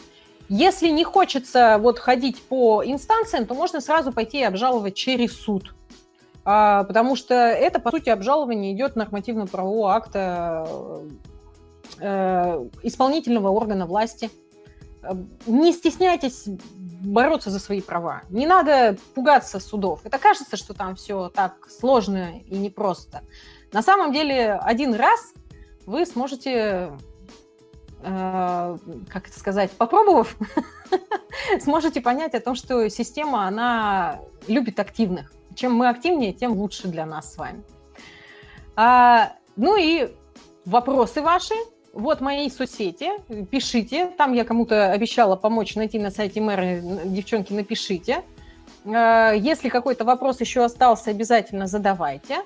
[0.48, 5.74] Если не хочется вот ходить по инстанциям, то можно сразу пойти и обжаловать через суд.
[6.44, 10.68] А, потому что это, по сути, обжалование идет нормативно-правового акта
[11.98, 14.30] э, исполнительного органа власти–
[15.46, 18.22] не стесняйтесь бороться за свои права.
[18.30, 20.00] Не надо пугаться судов.
[20.04, 23.22] Это кажется, что там все так сложно и непросто.
[23.72, 25.34] На самом деле, один раз
[25.86, 26.92] вы сможете,
[28.02, 28.78] э,
[29.08, 30.36] как это сказать, попробовав,
[31.60, 35.32] сможете понять о том, что система, она любит активных.
[35.54, 37.62] Чем мы активнее, тем лучше для нас с вами.
[38.76, 40.12] А, ну и
[40.64, 41.54] вопросы ваши–
[41.94, 43.10] вот мои соцсети,
[43.50, 44.06] пишите.
[44.18, 46.80] Там я кому-то обещала помочь найти на сайте мэра.
[47.04, 48.22] Девчонки, напишите.
[48.84, 52.42] Э, если какой-то вопрос еще остался, обязательно задавайте.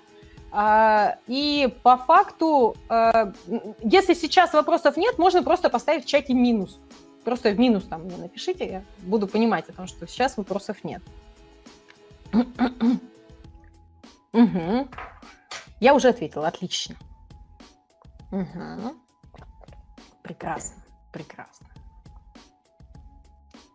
[0.52, 3.32] Э, и по факту, э,
[3.80, 6.78] если сейчас вопросов нет, можно просто поставить в чате минус.
[7.24, 11.02] Просто в минус там мне напишите, я буду понимать о том, что сейчас вопросов нет.
[14.32, 14.88] Угу.
[15.80, 16.96] Я уже ответила, отлично.
[18.30, 18.94] Угу.
[20.28, 21.68] Прекрасно, прекрасно.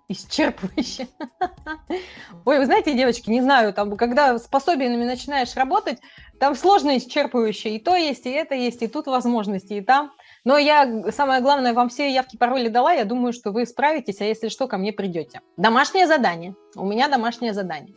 [0.08, 1.08] Исчерпывающе.
[2.46, 6.00] Ой, вы знаете, девочки, не знаю, там, когда с пособиями начинаешь работать,
[6.40, 7.70] там сложно исчерпывающе.
[7.70, 10.12] И то есть, и это есть, и тут возможности, и там.
[10.44, 12.94] Но я, самое главное, вам все явки, пароли дала.
[12.94, 15.42] Я думаю, что вы справитесь, а если что, ко мне придете.
[15.58, 16.54] Домашнее задание.
[16.76, 17.96] У меня домашнее задание.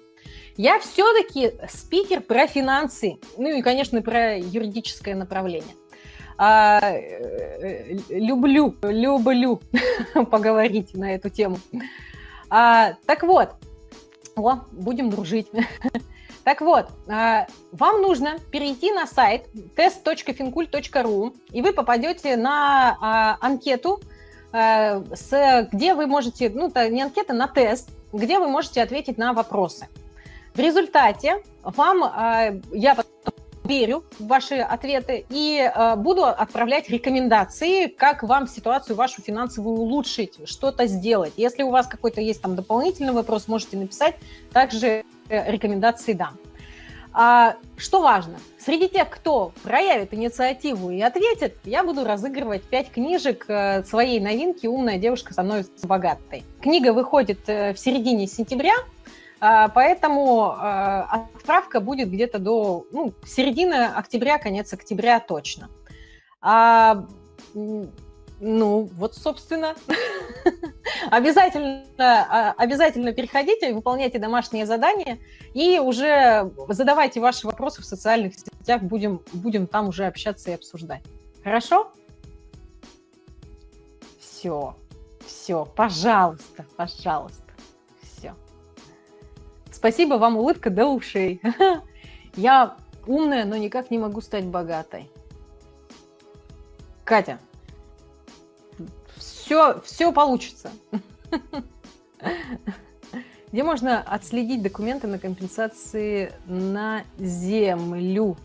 [0.56, 5.74] Я все-таки спикер про финансы, ну и, конечно, про юридическое направление.
[6.38, 6.80] А,
[8.10, 9.60] люблю, люблю
[10.30, 11.58] поговорить на эту тему.
[12.50, 13.54] А, так вот,
[14.36, 15.48] о, будем дружить.
[16.44, 24.00] Так вот, а, вам нужно перейти на сайт test.fincult.ru, и вы попадете на а, анкету,
[24.52, 25.02] а,
[25.72, 29.88] где вы можете, ну, не анкета, на тест, где вы можете ответить на вопросы.
[30.54, 32.94] В результате вам, я
[33.66, 40.86] верю в ваши ответы и буду отправлять рекомендации, как вам ситуацию вашу финансовую улучшить, что-то
[40.86, 41.32] сделать.
[41.36, 44.16] Если у вас какой-то есть там дополнительный вопрос, можете написать.
[44.52, 46.38] Также Э, рекомендации дам.
[47.12, 53.46] А, что важно, среди тех, кто проявит инициативу и ответит, я буду разыгрывать пять книжек
[53.48, 56.44] э, своей новинки «Умная девушка становится богатой».
[56.60, 58.74] Книга выходит э, в середине сентября,
[59.38, 65.68] поэтому отправка будет где-то до ну, середины октября, конец октября точно.
[66.40, 67.06] А,
[68.40, 69.74] ну, вот, собственно,
[71.10, 75.18] обязательно, а, обязательно переходите, выполняйте домашние задания
[75.54, 81.02] и уже задавайте ваши вопросы в социальных сетях, будем, будем там уже общаться и обсуждать.
[81.42, 81.90] Хорошо?
[84.20, 84.76] Все,
[85.26, 87.45] все, пожалуйста, пожалуйста.
[89.76, 91.38] Спасибо вам, улыбка до ушей.
[92.34, 95.10] Я умная, но никак не могу стать богатой.
[97.04, 97.38] Катя,
[99.16, 100.70] все, все получится.
[103.52, 108.38] Где можно отследить документы на компенсации на землю?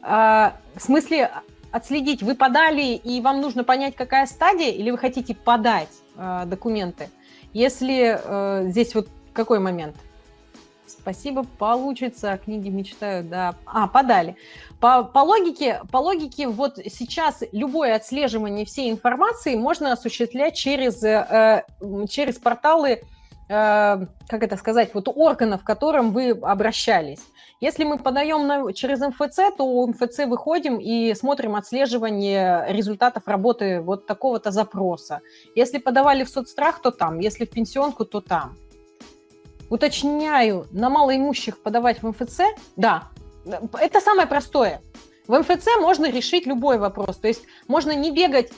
[0.00, 1.30] А, в смысле,
[1.72, 7.10] отследить, вы подали, и вам нужно понять, какая стадия, или вы хотите подать а, документы?
[7.52, 9.96] Если а, здесь вот какой момент?
[11.04, 12.32] Спасибо, получится.
[12.32, 13.56] О книге мечтаю, да.
[13.66, 14.36] А, подали.
[14.80, 21.62] По, по, логике, по логике, вот сейчас любое отслеживание всей информации можно осуществлять через, э,
[22.08, 23.00] через порталы, э,
[23.50, 24.08] как
[24.42, 27.20] это сказать, вот органов, к которым вы обращались.
[27.60, 33.82] Если мы подаем на, через МФЦ, то у МФЦ выходим и смотрим отслеживание результатов работы
[33.82, 35.20] вот такого-то запроса.
[35.54, 37.18] Если подавали в соцстрах, то там.
[37.18, 38.56] Если в пенсионку, то там.
[39.70, 42.40] Уточняю, на малоимущих подавать в МФЦ?
[42.76, 43.08] Да,
[43.80, 44.82] это самое простое.
[45.26, 47.16] В МФЦ можно решить любой вопрос.
[47.16, 48.52] То есть можно не бегать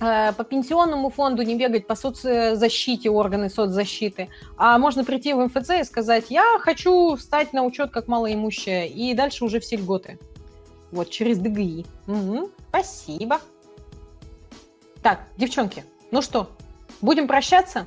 [0.00, 5.70] э, по пенсионному фонду, не бегать по соцзащите, органы соцзащиты, а можно прийти в МФЦ
[5.80, 10.18] и сказать, я хочу встать на учет как малоимущая, и дальше уже все льготы.
[10.92, 11.86] Вот, через ДГИ.
[12.08, 13.40] Угу, спасибо.
[15.02, 16.50] Так, девчонки, ну что,
[17.00, 17.86] будем прощаться?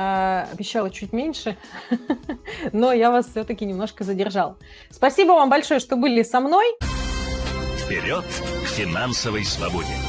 [0.00, 1.56] А, обещала чуть меньше,
[2.72, 4.56] но я вас все-таки немножко задержал.
[4.90, 6.66] Спасибо вам большое, что были со мной.
[7.84, 8.24] Вперед
[8.64, 10.07] к финансовой свободе!